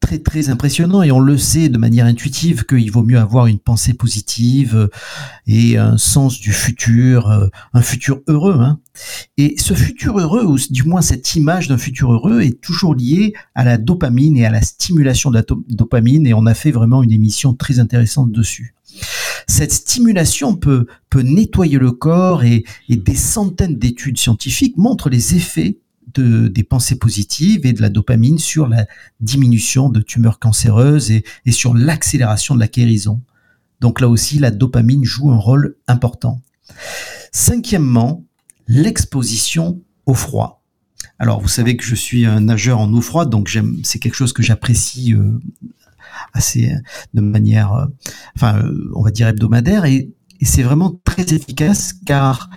très 0.00 0.18
très 0.18 0.48
impressionnant 0.48 1.02
et 1.02 1.10
on 1.10 1.18
le 1.18 1.36
sait 1.36 1.68
de 1.68 1.76
manière 1.76 2.06
intuitive 2.06 2.64
qu'il 2.64 2.90
vaut 2.90 3.02
mieux 3.02 3.18
avoir 3.18 3.46
une 3.46 3.58
pensée 3.58 3.94
positive 3.94 4.76
euh, 4.76 4.88
et 5.46 5.76
un 5.76 5.98
sens 5.98 6.38
du 6.38 6.52
futur, 6.52 7.28
euh, 7.30 7.48
un 7.74 7.82
futur 7.82 8.20
heureux. 8.28 8.58
Hein. 8.60 8.78
Et 9.36 9.56
ce 9.58 9.74
futur 9.74 10.18
heureux, 10.18 10.44
ou 10.44 10.56
du 10.70 10.84
moins 10.84 11.02
cette 11.02 11.34
image 11.34 11.68
d'un 11.68 11.78
futur 11.78 12.12
heureux, 12.12 12.42
est 12.42 12.60
toujours 12.60 12.94
liée 12.94 13.34
à 13.54 13.64
la 13.64 13.76
dopamine 13.76 14.36
et 14.36 14.46
à 14.46 14.50
la 14.50 14.62
stimulation 14.62 15.30
de 15.30 15.36
la 15.36 15.44
dopamine 15.68 16.26
et 16.26 16.34
on 16.34 16.46
a 16.46 16.54
fait 16.54 16.70
vraiment 16.70 17.02
une 17.02 17.12
émission 17.12 17.54
très 17.54 17.80
intéressante 17.80 18.30
dessus. 18.30 18.74
Cette 19.46 19.72
stimulation 19.72 20.56
peut, 20.56 20.86
peut 21.10 21.22
nettoyer 21.22 21.78
le 21.78 21.92
corps 21.92 22.44
et, 22.44 22.64
des 22.88 23.14
centaines 23.14 23.78
d'études 23.78 24.18
scientifiques 24.18 24.76
montrent 24.76 25.10
les 25.10 25.34
effets 25.34 25.78
des 26.16 26.64
pensées 26.64 26.98
positives 26.98 27.64
et 27.64 27.72
de 27.72 27.80
la 27.80 27.90
dopamine 27.90 28.38
sur 28.38 28.66
la 28.66 28.86
diminution 29.20 29.88
de 29.88 30.00
tumeurs 30.00 30.38
cancéreuses 30.38 31.10
et, 31.10 31.24
sur 31.50 31.74
l'accélération 31.74 32.54
de 32.54 32.60
la 32.60 32.66
guérison. 32.66 33.20
Donc 33.80 34.00
là 34.00 34.08
aussi, 34.08 34.38
la 34.38 34.50
dopamine 34.50 35.04
joue 35.04 35.30
un 35.30 35.36
rôle 35.36 35.76
important. 35.86 36.40
Cinquièmement, 37.30 38.24
l'exposition 38.66 39.80
au 40.06 40.14
froid. 40.14 40.62
Alors, 41.20 41.40
vous 41.40 41.48
savez 41.48 41.76
que 41.76 41.84
je 41.84 41.94
suis 41.94 42.26
un 42.26 42.40
nageur 42.40 42.78
en 42.78 42.92
eau 42.92 43.00
froide, 43.00 43.30
donc 43.30 43.56
c'est 43.82 43.98
quelque 43.98 44.14
chose 44.14 44.32
que 44.32 44.42
j'apprécie 44.42 45.14
euh, 45.14 45.40
assez 46.32 46.72
de 47.14 47.20
manière, 47.20 47.72
euh, 47.72 47.86
enfin, 48.36 48.58
euh, 48.58 48.90
on 48.94 49.02
va 49.02 49.10
dire 49.10 49.28
hebdomadaire, 49.28 49.84
et, 49.84 50.10
c'est 50.42 50.62
vraiment 50.62 51.00
très 51.02 51.34
efficace 51.34 51.92
car 52.06 52.48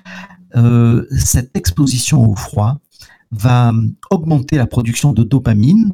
cette 1.18 1.58
exposition 1.58 2.24
au 2.30 2.36
froid 2.36 2.80
va 3.32 3.74
augmenter 4.12 4.58
la 4.58 4.68
production 4.68 5.14
de 5.14 5.24
dopamine, 5.24 5.92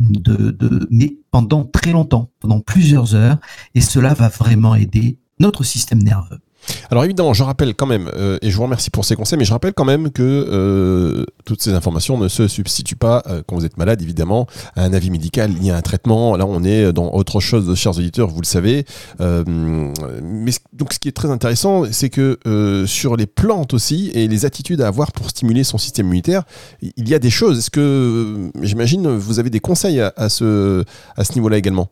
de, 0.00 0.88
mais 0.90 1.18
pendant 1.30 1.66
très 1.66 1.92
longtemps, 1.92 2.30
pendant 2.40 2.60
plusieurs 2.60 3.14
heures, 3.14 3.36
et 3.74 3.82
cela 3.82 4.14
va 4.14 4.28
vraiment 4.28 4.74
aider 4.74 5.18
notre 5.38 5.62
système 5.62 6.02
nerveux. 6.02 6.40
Alors 6.90 7.04
évidemment, 7.04 7.34
je 7.34 7.42
rappelle 7.42 7.74
quand 7.74 7.86
même, 7.86 8.10
euh, 8.14 8.38
et 8.42 8.50
je 8.50 8.56
vous 8.56 8.62
remercie 8.62 8.90
pour 8.90 9.04
ces 9.04 9.16
conseils, 9.16 9.38
mais 9.38 9.44
je 9.44 9.52
rappelle 9.52 9.74
quand 9.74 9.84
même 9.84 10.10
que 10.10 10.22
euh, 10.22 11.24
toutes 11.44 11.62
ces 11.62 11.72
informations 11.72 12.18
ne 12.18 12.28
se 12.28 12.48
substituent 12.48 12.96
pas, 12.96 13.22
euh, 13.26 13.42
quand 13.46 13.56
vous 13.56 13.64
êtes 13.64 13.76
malade 13.76 14.02
évidemment, 14.02 14.46
à 14.74 14.84
un 14.84 14.92
avis 14.92 15.10
médical 15.10 15.52
ni 15.60 15.70
à 15.70 15.76
un 15.76 15.82
traitement. 15.82 16.36
Là, 16.36 16.46
on 16.46 16.62
est 16.64 16.92
dans 16.92 17.12
autre 17.12 17.40
chose, 17.40 17.74
chers 17.74 17.96
auditeurs, 17.98 18.28
vous 18.28 18.40
le 18.40 18.46
savez. 18.46 18.84
mais 19.20 20.52
donc 20.72 20.92
ce 20.92 20.98
qui 20.98 21.08
est 21.08 21.16
très 21.16 21.30
intéressant, 21.30 21.84
c'est 21.90 22.10
que 22.10 22.38
sur 22.86 23.16
les 23.16 23.26
plantes 23.26 23.74
aussi, 23.74 24.10
et 24.14 24.28
les 24.28 24.44
attitudes 24.44 24.80
à 24.80 24.88
avoir 24.88 25.12
pour 25.12 25.30
stimuler 25.30 25.64
son 25.64 25.78
système 25.78 26.06
immunitaire, 26.06 26.44
il 26.82 27.08
y 27.08 27.14
a 27.14 27.18
des 27.18 27.30
choses. 27.30 27.58
Est-ce 27.58 27.70
que, 27.70 28.50
j'imagine, 28.62 29.08
vous 29.08 29.38
avez 29.38 29.50
des 29.50 29.60
conseils 29.60 30.00
à, 30.00 30.12
à 30.16 30.28
ce, 30.28 30.84
à 31.16 31.24
ce 31.24 31.34
niveau-là 31.34 31.58
également? 31.58 31.88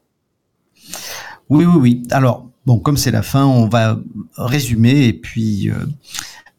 Oui, 1.50 1.64
oui, 1.64 1.76
oui. 1.78 2.02
Alors, 2.10 2.46
Bon, 2.66 2.78
comme 2.78 2.96
c'est 2.96 3.10
la 3.10 3.22
fin, 3.22 3.44
on 3.44 3.68
va 3.68 4.00
résumer. 4.36 5.06
Et 5.06 5.12
puis, 5.12 5.70
euh, 5.70 5.74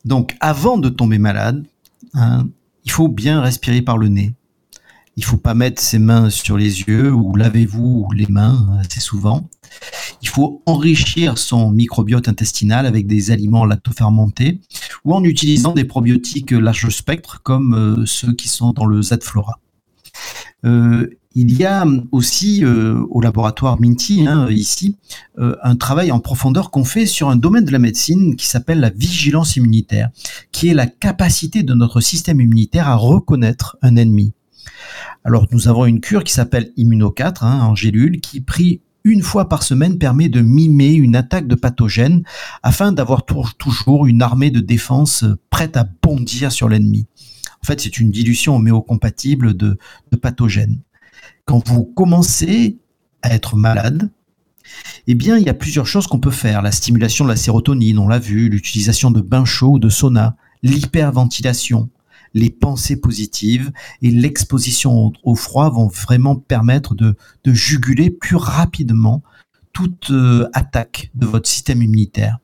donc, 0.05 0.35
avant 0.39 0.77
de 0.77 0.89
tomber 0.89 1.17
malade, 1.17 1.65
hein, 2.13 2.47
il 2.83 2.91
faut 2.91 3.07
bien 3.07 3.41
respirer 3.41 3.81
par 3.81 3.97
le 3.97 4.07
nez. 4.07 4.33
Il 5.17 5.23
faut 5.23 5.37
pas 5.37 5.53
mettre 5.53 5.81
ses 5.81 5.97
mains 5.97 6.29
sur 6.29 6.57
les 6.57 6.81
yeux 6.81 7.11
ou 7.11 7.35
lavez-vous 7.35 8.09
les 8.13 8.27
mains 8.27 8.79
assez 8.81 8.99
souvent. 8.99 9.49
Il 10.21 10.27
faut 10.27 10.61
enrichir 10.65 11.37
son 11.37 11.71
microbiote 11.71 12.27
intestinal 12.27 12.85
avec 12.85 13.07
des 13.07 13.31
aliments 13.31 13.65
lactofermentés 13.65 14.59
ou 15.05 15.13
en 15.13 15.23
utilisant 15.23 15.71
des 15.71 15.85
probiotiques 15.85 16.51
large 16.51 16.89
spectre 16.89 17.41
comme 17.43 17.73
euh, 17.73 18.05
ceux 18.05 18.33
qui 18.33 18.49
sont 18.49 18.73
dans 18.73 18.85
le 18.85 19.01
Z-Flora. 19.01 19.59
Euh, 20.65 21.09
il 21.37 21.53
y 21.53 21.65
a 21.65 21.85
aussi 22.13 22.63
euh, 22.63 23.05
au 23.09 23.19
laboratoire 23.19 23.79
Minty, 23.81 24.25
hein, 24.25 24.47
ici, 24.49 24.95
euh, 25.37 25.57
un 25.63 25.75
travail 25.75 26.11
en 26.13 26.21
profondeur 26.21 26.71
qu'on 26.71 26.85
fait 26.85 27.05
sur 27.05 27.29
un 27.29 27.35
domaine 27.35 27.65
de 27.65 27.73
la 27.73 27.79
médecine 27.79 28.37
qui 28.37 28.47
s'appelle 28.47 28.79
la 28.79 28.89
vigilance 28.89 29.57
immunitaire, 29.57 30.11
qui 30.53 30.69
est 30.69 30.73
la 30.73 30.87
capacité 30.87 31.61
de 31.61 31.73
notre 31.73 31.99
système 31.99 32.39
immunitaire 32.39 32.87
à 32.87 32.95
reconnaître 32.95 33.77
un 33.81 33.97
ennemi. 33.97 34.31
Alors 35.25 35.45
nous 35.51 35.67
avons 35.67 35.85
une 35.85 35.99
cure 35.99 36.23
qui 36.23 36.31
s'appelle 36.31 36.71
Immuno4 36.77 37.43
hein, 37.43 37.63
en 37.63 37.75
gélule 37.75 38.21
qui 38.21 38.39
pris 38.39 38.81
une 39.03 39.21
fois 39.21 39.49
par 39.49 39.61
semaine 39.61 39.97
permet 39.97 40.29
de 40.29 40.41
mimer 40.41 40.93
une 40.93 41.17
attaque 41.17 41.47
de 41.47 41.55
pathogènes 41.55 42.23
afin 42.63 42.91
d'avoir 42.91 43.25
toujours 43.25 44.07
une 44.07 44.21
armée 44.21 44.51
de 44.51 44.61
défense 44.61 45.25
prête 45.49 45.77
à 45.77 45.85
bondir 46.01 46.51
sur 46.51 46.69
l'ennemi. 46.69 47.07
En 47.65 47.67
fait, 47.67 47.81
c'est 47.81 47.97
une 47.97 48.11
dilution 48.11 48.57
homéocompatible 48.57 49.57
de, 49.57 49.79
pathogènes 50.21 50.81
quand 51.45 51.67
vous 51.67 51.83
commencez 51.83 52.77
à 53.23 53.33
être 53.33 53.55
malade, 53.55 54.11
eh 55.07 55.15
bien, 55.15 55.39
il 55.39 55.47
y 55.47 55.49
a 55.49 55.55
plusieurs 55.55 55.87
choses 55.87 56.05
qu'on 56.05 56.19
peut 56.19 56.29
faire. 56.29 56.61
La 56.61 56.71
stimulation 56.71 57.25
de 57.25 57.29
la 57.31 57.35
sérotonine, 57.35 57.97
on 57.97 58.07
l'a 58.07 58.19
vu, 58.19 58.49
l'utilisation 58.49 59.09
de 59.09 59.19
bains 59.19 59.45
chauds 59.45 59.73
ou 59.73 59.79
de 59.79 59.89
sauna, 59.89 60.35
l'hyperventilation, 60.61 61.89
les 62.35 62.51
pensées 62.51 63.01
positives 63.01 63.71
et 64.03 64.11
l'exposition 64.11 65.11
au, 65.23 65.33
froid 65.33 65.71
vont 65.71 65.87
vraiment 65.87 66.35
permettre 66.35 66.93
de, 66.93 67.15
juguler 67.47 68.11
plus 68.11 68.35
rapidement 68.35 69.23
toute 69.73 70.11
euh, 70.11 70.47
attaque 70.53 71.09
de 71.15 71.25
votre 71.25 71.49
système 71.49 71.81
immunitaire. 71.81 72.37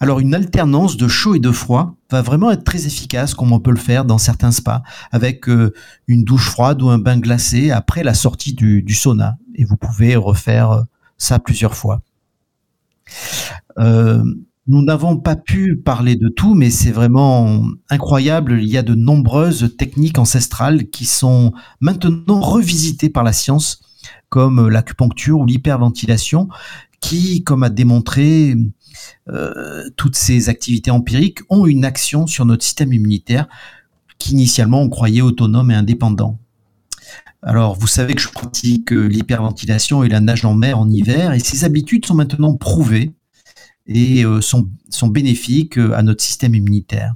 Alors 0.00 0.20
une 0.20 0.34
alternance 0.34 0.96
de 0.96 1.08
chaud 1.08 1.34
et 1.34 1.40
de 1.40 1.50
froid 1.50 1.94
va 2.10 2.22
vraiment 2.22 2.50
être 2.50 2.64
très 2.64 2.86
efficace 2.86 3.34
comme 3.34 3.52
on 3.52 3.60
peut 3.60 3.70
le 3.70 3.76
faire 3.76 4.04
dans 4.04 4.18
certains 4.18 4.52
spas 4.52 4.82
avec 5.12 5.48
euh, 5.48 5.72
une 6.06 6.24
douche 6.24 6.48
froide 6.48 6.82
ou 6.82 6.88
un 6.88 6.98
bain 6.98 7.18
glacé 7.18 7.70
après 7.70 8.02
la 8.02 8.14
sortie 8.14 8.54
du, 8.54 8.94
sauna 8.94 9.36
et 9.54 9.64
vous 9.64 9.76
pouvez 9.76 10.16
refaire 10.16 10.70
euh, 10.70 10.82
ça 11.18 11.38
plusieurs 11.38 11.74
fois. 11.74 12.02
Euh, 13.78 14.24
nous 14.66 14.82
n'avons 14.82 15.18
pas 15.18 15.36
pu 15.36 15.76
parler 15.76 16.16
de 16.16 16.28
tout, 16.28 16.54
mais 16.54 16.70
c'est 16.70 16.90
vraiment 16.90 17.64
incroyable. 17.90 18.60
Il 18.62 18.68
y 18.68 18.78
a 18.78 18.82
de 18.82 18.94
nombreuses 18.94 19.74
techniques 19.76 20.18
ancestrales 20.18 20.88
qui 20.88 21.04
sont 21.04 21.52
maintenant 21.80 22.40
revisitées 22.40 23.10
par 23.10 23.24
la 23.24 23.34
science, 23.34 23.82
comme 24.30 24.68
l'acupuncture 24.68 25.40
ou 25.40 25.44
l'hyperventilation, 25.44 26.48
qui, 27.00 27.44
comme 27.44 27.62
a 27.62 27.68
démontré 27.68 28.56
toutes 29.96 30.16
ces 30.16 30.48
activités 30.48 30.90
empiriques 30.90 31.40
ont 31.48 31.66
une 31.66 31.84
action 31.84 32.26
sur 32.26 32.44
notre 32.44 32.64
système 32.64 32.92
immunitaire 32.92 33.48
qu'initialement 34.18 34.80
on 34.80 34.88
croyait 34.88 35.20
autonome 35.20 35.70
et 35.70 35.74
indépendant. 35.74 36.38
Alors, 37.42 37.78
vous 37.78 37.86
savez 37.86 38.14
que 38.14 38.22
je 38.22 38.30
pratique 38.30 38.90
euh, 38.92 39.06
l'hyperventilation 39.06 40.02
et 40.02 40.08
la 40.08 40.20
nage 40.20 40.46
en 40.46 40.54
mer 40.54 40.78
en 40.78 40.88
hiver, 40.88 41.34
et 41.34 41.40
ces 41.40 41.64
habitudes 41.64 42.06
sont 42.06 42.14
maintenant 42.14 42.56
prouvées 42.56 43.12
et 43.86 44.24
euh, 44.24 44.40
sont, 44.40 44.70
sont, 44.88 45.08
bénéfiques 45.08 45.76
à 45.76 46.02
notre 46.02 46.22
système 46.22 46.54
immunitaire. 46.54 47.14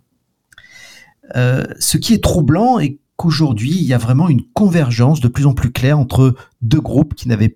ce 1.34 1.96
qui 1.96 2.12
est 2.12 2.22
troublant 2.22 2.78
est 2.78 2.98
qu'aujourd'hui, 3.16 3.70
il 3.70 3.84
y 3.84 3.94
a 3.94 3.98
vraiment 3.98 4.28
une 4.28 4.42
convergence 4.52 5.20
de 5.20 5.28
plus 5.28 5.46
en 5.46 5.54
plus 5.54 5.72
claire 5.72 5.98
entre 5.98 6.34
deux 6.60 6.80
groupes 6.80 7.14
qui 7.14 7.26
n'avaient 7.26 7.52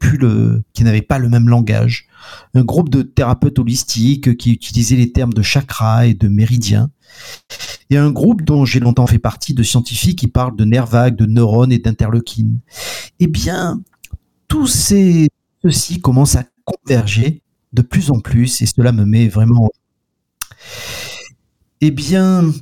qui 0.72 0.84
n'avaient 0.84 1.02
pas 1.02 1.18
le 1.18 1.28
même 1.28 1.48
langage. 1.50 2.08
Un 2.54 2.64
groupe 2.64 2.88
de 2.88 3.02
thérapeutes 3.02 3.58
holistiques 3.58 4.36
qui 4.36 4.52
utilisaient 4.52 4.96
les 4.96 5.12
termes 5.12 5.32
de 5.32 5.42
chakra 5.42 6.06
et 6.06 6.14
de 6.14 6.28
méridien. 6.28 6.90
Et 7.90 7.96
un 7.96 8.10
groupe 8.10 8.42
dont 8.42 8.64
j'ai 8.64 8.80
longtemps 8.80 9.06
fait 9.06 9.18
partie 9.18 9.54
de 9.54 9.62
scientifiques 9.62 10.18
qui 10.18 10.28
parlent 10.28 10.56
de 10.56 10.64
nerfs 10.64 10.86
vagues, 10.86 11.16
de 11.16 11.26
neurones 11.26 11.72
et 11.72 11.78
d'interleukines. 11.78 12.60
Eh 13.20 13.26
bien, 13.26 13.82
tous 14.48 14.66
ces, 14.66 15.28
ceci 15.62 16.00
commence 16.00 16.36
à 16.36 16.44
converger 16.64 17.42
de 17.72 17.82
plus 17.82 18.10
en 18.10 18.20
plus 18.20 18.62
et 18.62 18.66
cela 18.66 18.92
me 18.92 19.04
met 19.04 19.28
vraiment. 19.28 19.70
Eh 21.80 21.90
bien, 21.90 22.52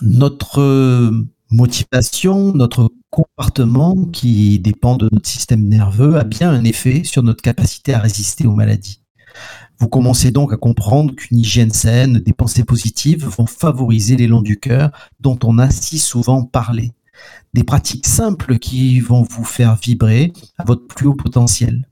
notre 0.00 1.24
motivation, 1.50 2.52
notre 2.52 2.92
comportement 3.10 3.94
qui 4.06 4.58
dépend 4.58 4.96
de 4.96 5.08
notre 5.12 5.28
système 5.28 5.66
nerveux 5.66 6.16
a 6.16 6.24
bien 6.24 6.50
un 6.50 6.64
effet 6.64 7.04
sur 7.04 7.22
notre 7.22 7.42
capacité 7.42 7.94
à 7.94 8.00
résister 8.00 8.46
aux 8.46 8.54
maladies. 8.54 9.00
Vous 9.78 9.88
commencez 9.88 10.30
donc 10.30 10.52
à 10.52 10.56
comprendre 10.56 11.14
qu'une 11.14 11.38
hygiène 11.38 11.70
saine, 11.70 12.18
des 12.18 12.32
pensées 12.32 12.64
positives 12.64 13.26
vont 13.26 13.46
favoriser 13.46 14.16
l'élan 14.16 14.40
du 14.40 14.58
cœur 14.58 14.90
dont 15.20 15.38
on 15.44 15.58
a 15.58 15.70
si 15.70 15.98
souvent 15.98 16.44
parlé. 16.44 16.92
Des 17.54 17.64
pratiques 17.64 18.06
simples 18.06 18.58
qui 18.58 19.00
vont 19.00 19.22
vous 19.22 19.44
faire 19.44 19.76
vibrer 19.76 20.32
à 20.58 20.64
votre 20.64 20.86
plus 20.86 21.06
haut 21.06 21.14
potentiel. 21.14 21.88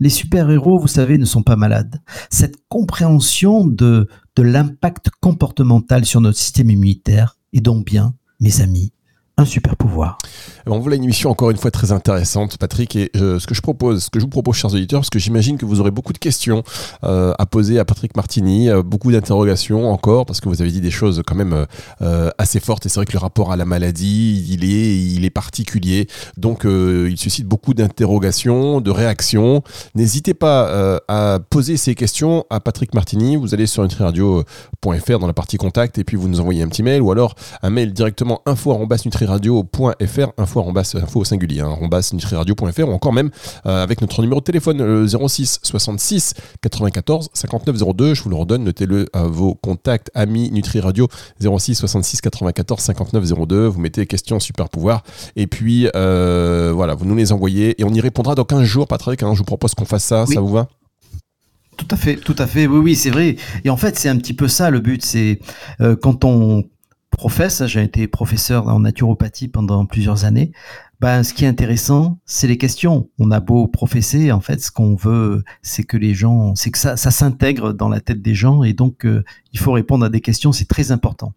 les 0.00 0.10
super-héros, 0.10 0.78
vous 0.78 0.88
savez, 0.88 1.16
ne 1.16 1.24
sont 1.24 1.44
pas 1.44 1.54
malades. 1.54 2.00
Cette 2.28 2.56
compréhension 2.68 3.64
de, 3.66 4.08
de 4.34 4.42
l'impact 4.42 5.10
comportemental 5.20 6.04
sur 6.04 6.20
notre 6.20 6.38
système 6.38 6.70
immunitaire 6.70 7.36
est 7.52 7.60
donc 7.60 7.84
bien, 7.84 8.14
mes 8.42 8.60
amis, 8.60 8.92
un 9.38 9.44
super 9.44 9.76
pouvoir. 9.76 10.18
On 10.66 10.78
voit 10.78 10.94
une 10.94 11.04
émission 11.04 11.30
encore 11.30 11.50
une 11.50 11.56
fois 11.56 11.70
très 11.70 11.90
intéressante, 11.90 12.58
Patrick. 12.58 12.94
Et 12.96 13.10
euh, 13.16 13.38
ce 13.38 13.46
que 13.46 13.54
je 13.54 13.62
propose, 13.62 14.04
ce 14.04 14.10
que 14.10 14.20
je 14.20 14.24
vous 14.24 14.30
propose, 14.30 14.56
chers 14.56 14.72
auditeurs, 14.72 15.00
parce 15.00 15.10
que 15.10 15.18
j'imagine 15.18 15.56
que 15.56 15.64
vous 15.64 15.80
aurez 15.80 15.90
beaucoup 15.90 16.12
de 16.12 16.18
questions 16.18 16.62
euh, 17.04 17.32
à 17.38 17.46
poser 17.46 17.78
à 17.78 17.84
Patrick 17.84 18.14
Martini, 18.14 18.68
euh, 18.68 18.82
beaucoup 18.82 19.10
d'interrogations 19.10 19.90
encore, 19.90 20.26
parce 20.26 20.40
que 20.40 20.48
vous 20.48 20.60
avez 20.60 20.70
dit 20.70 20.80
des 20.80 20.90
choses 20.90 21.22
quand 21.26 21.34
même 21.34 21.66
assez 22.38 22.60
fortes. 22.60 22.86
Et 22.86 22.88
c'est 22.88 22.96
vrai 22.96 23.06
que 23.06 23.12
le 23.12 23.18
rapport 23.18 23.52
à 23.52 23.56
la 23.56 23.64
maladie, 23.64 24.44
il 24.48 24.64
est, 24.64 24.98
il 24.98 25.24
est 25.24 25.30
particulier. 25.30 26.08
Donc, 26.36 26.64
il 26.64 27.16
suscite 27.16 27.46
beaucoup 27.46 27.74
d'interrogations, 27.74 28.80
de 28.80 28.90
réactions. 28.90 29.62
N'hésitez 29.94 30.34
pas 30.34 31.00
à 31.08 31.38
poser 31.50 31.76
ces 31.76 31.94
questions 31.94 32.44
à 32.50 32.60
Patrick 32.60 32.94
Martini. 32.94 33.36
Vous 33.36 33.54
allez 33.54 33.66
sur 33.66 33.82
nutriradio.fr 33.82 35.18
dans 35.18 35.26
la 35.26 35.32
partie 35.32 35.56
contact 35.56 35.98
et 35.98 36.04
puis 36.04 36.16
vous 36.16 36.28
nous 36.28 36.40
envoyez 36.40 36.62
un 36.62 36.68
petit 36.68 36.82
mail 36.82 37.02
ou 37.02 37.10
alors 37.10 37.34
un 37.62 37.70
mail 37.70 37.92
directement 37.92 38.42
info 38.46 38.72
nutriradio.fr, 39.22 40.32
info 40.36 40.60
en 40.60 40.72
basse, 40.72 40.94
info 40.94 41.20
au 41.20 41.24
singulier, 41.24 41.60
hein, 41.60 41.78
nutriradio.fr 42.12 42.88
ou 42.88 42.92
encore 42.92 43.12
même 43.12 43.30
euh, 43.66 43.82
avec 43.82 44.00
notre 44.00 44.20
numéro 44.22 44.40
de 44.40 44.44
téléphone 44.44 44.82
le 44.82 45.06
06 45.06 45.60
66 45.62 46.34
94 46.60 47.30
59 47.32 47.76
02. 47.94 48.14
Je 48.14 48.22
vous 48.22 48.30
le 48.30 48.36
redonne, 48.36 48.64
notez-le 48.64 49.06
à 49.12 49.24
vos 49.24 49.54
contacts 49.54 50.10
amis 50.14 50.50
Nutriradio 50.50 51.08
06 51.40 51.74
66 51.74 52.20
94 52.20 52.80
59 52.82 53.46
02. 53.46 53.66
Vous 53.66 53.80
mettez 53.80 54.06
questions 54.06 54.40
super 54.40 54.68
pouvoir 54.68 55.02
et 55.36 55.46
puis 55.46 55.88
euh, 55.94 56.72
voilà, 56.74 56.94
vous 56.94 57.04
nous 57.04 57.16
les 57.16 57.32
envoyez 57.32 57.80
et 57.80 57.84
on 57.84 57.90
y 57.90 58.00
répondra 58.00 58.34
dans 58.34 58.44
15 58.44 58.62
jours, 58.62 58.86
Patrick. 58.86 59.22
Hein, 59.22 59.34
je 59.34 59.38
vous 59.38 59.44
propose 59.44 59.74
qu'on 59.74 59.84
fasse 59.84 60.04
ça, 60.04 60.26
ça 60.26 60.40
vous 60.40 60.48
va? 60.50 60.68
Tout 61.76 61.86
à 61.90 61.96
fait, 61.96 62.16
tout 62.16 62.36
à 62.38 62.46
fait. 62.46 62.66
Oui, 62.66 62.78
oui, 62.78 62.96
c'est 62.96 63.10
vrai. 63.10 63.36
Et 63.64 63.70
en 63.70 63.76
fait, 63.76 63.98
c'est 63.98 64.08
un 64.08 64.16
petit 64.16 64.34
peu 64.34 64.46
ça 64.46 64.70
le 64.70 64.80
but. 64.80 65.04
C'est 65.04 65.40
euh, 65.80 65.96
quand 65.96 66.24
on 66.24 66.64
professe, 67.12 67.64
j'ai 67.66 67.82
été 67.82 68.08
professeur 68.08 68.66
en 68.66 68.80
naturopathie 68.80 69.46
pendant 69.46 69.86
plusieurs 69.86 70.24
années, 70.24 70.50
ben, 71.00 71.22
ce 71.22 71.34
qui 71.34 71.44
est 71.44 71.48
intéressant, 71.48 72.18
c'est 72.26 72.46
les 72.46 72.58
questions. 72.58 73.08
On 73.18 73.30
a 73.30 73.40
beau 73.40 73.68
professer, 73.68 74.32
en 74.32 74.40
fait, 74.40 74.60
ce 74.60 74.70
qu'on 74.70 74.94
veut, 74.94 75.44
c'est 75.60 75.84
que 75.84 75.96
les 75.96 76.14
gens, 76.14 76.54
c'est 76.54 76.70
que 76.70 76.78
ça, 76.78 76.96
ça 76.96 77.10
s'intègre 77.10 77.72
dans 77.72 77.88
la 77.88 78.00
tête 78.00 78.22
des 78.22 78.34
gens, 78.34 78.62
et 78.62 78.72
donc 78.72 79.04
euh, 79.04 79.24
il 79.52 79.58
faut 79.58 79.72
répondre 79.72 80.04
à 80.04 80.08
des 80.08 80.20
questions, 80.20 80.52
c'est 80.52 80.68
très 80.68 80.90
important. 80.90 81.34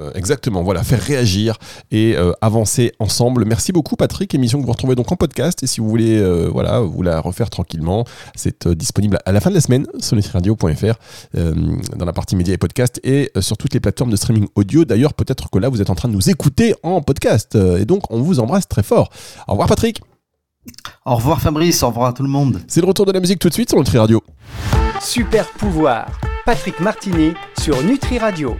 Euh, 0.00 0.10
exactement, 0.14 0.62
voilà, 0.62 0.82
faire 0.82 1.00
réagir 1.00 1.58
et 1.90 2.16
euh, 2.16 2.32
avancer 2.40 2.92
ensemble. 2.98 3.44
Merci 3.44 3.72
beaucoup 3.72 3.96
Patrick, 3.96 4.34
émission 4.34 4.58
que 4.60 4.64
vous 4.64 4.72
retrouvez 4.72 4.94
donc 4.94 5.12
en 5.12 5.16
podcast 5.16 5.62
et 5.62 5.66
si 5.66 5.80
vous 5.80 5.88
voulez 5.88 6.18
euh, 6.18 6.48
voilà, 6.50 6.80
vous 6.80 7.02
la 7.02 7.20
refaire 7.20 7.50
tranquillement, 7.50 8.04
c'est 8.34 8.66
disponible 8.68 9.18
à 9.26 9.32
la 9.32 9.40
fin 9.40 9.50
de 9.50 9.54
la 9.54 9.60
semaine 9.60 9.86
sur 9.98 10.16
nutriradio.fr 10.16 10.94
dans 11.34 12.04
la 12.04 12.12
partie 12.12 12.36
médias 12.36 12.54
et 12.54 12.58
podcast 12.58 13.00
et 13.04 13.30
sur 13.40 13.56
toutes 13.56 13.74
les 13.74 13.80
plateformes 13.80 14.10
de 14.10 14.16
streaming 14.16 14.46
audio. 14.54 14.84
D'ailleurs, 14.84 15.14
peut-être 15.14 15.50
que 15.50 15.58
là 15.58 15.68
vous 15.68 15.82
êtes 15.82 15.90
en 15.90 15.94
train 15.94 16.08
de 16.08 16.14
nous 16.14 16.30
écouter 16.30 16.74
en 16.82 17.02
podcast 17.02 17.56
et 17.56 17.84
donc 17.84 18.10
on 18.10 18.20
vous 18.20 18.40
embrasse 18.40 18.68
très 18.68 18.82
fort. 18.82 19.10
Au 19.48 19.52
revoir 19.52 19.68
Patrick. 19.68 20.00
Au 21.04 21.16
revoir 21.16 21.40
Fabrice, 21.40 21.82
au 21.82 21.88
revoir 21.88 22.08
à 22.08 22.12
tout 22.12 22.22
le 22.22 22.28
monde. 22.28 22.60
C'est 22.68 22.80
le 22.80 22.86
retour 22.86 23.06
de 23.06 23.12
la 23.12 23.20
musique 23.20 23.38
tout 23.38 23.48
de 23.48 23.54
suite 23.54 23.68
sur 23.68 23.78
Nutri 23.78 23.98
Radio. 23.98 24.22
Super 25.00 25.46
pouvoir, 25.50 26.08
Patrick 26.44 26.80
Martini 26.80 27.32
sur 27.58 27.82
Nutri 27.82 28.18
Radio. 28.18 28.56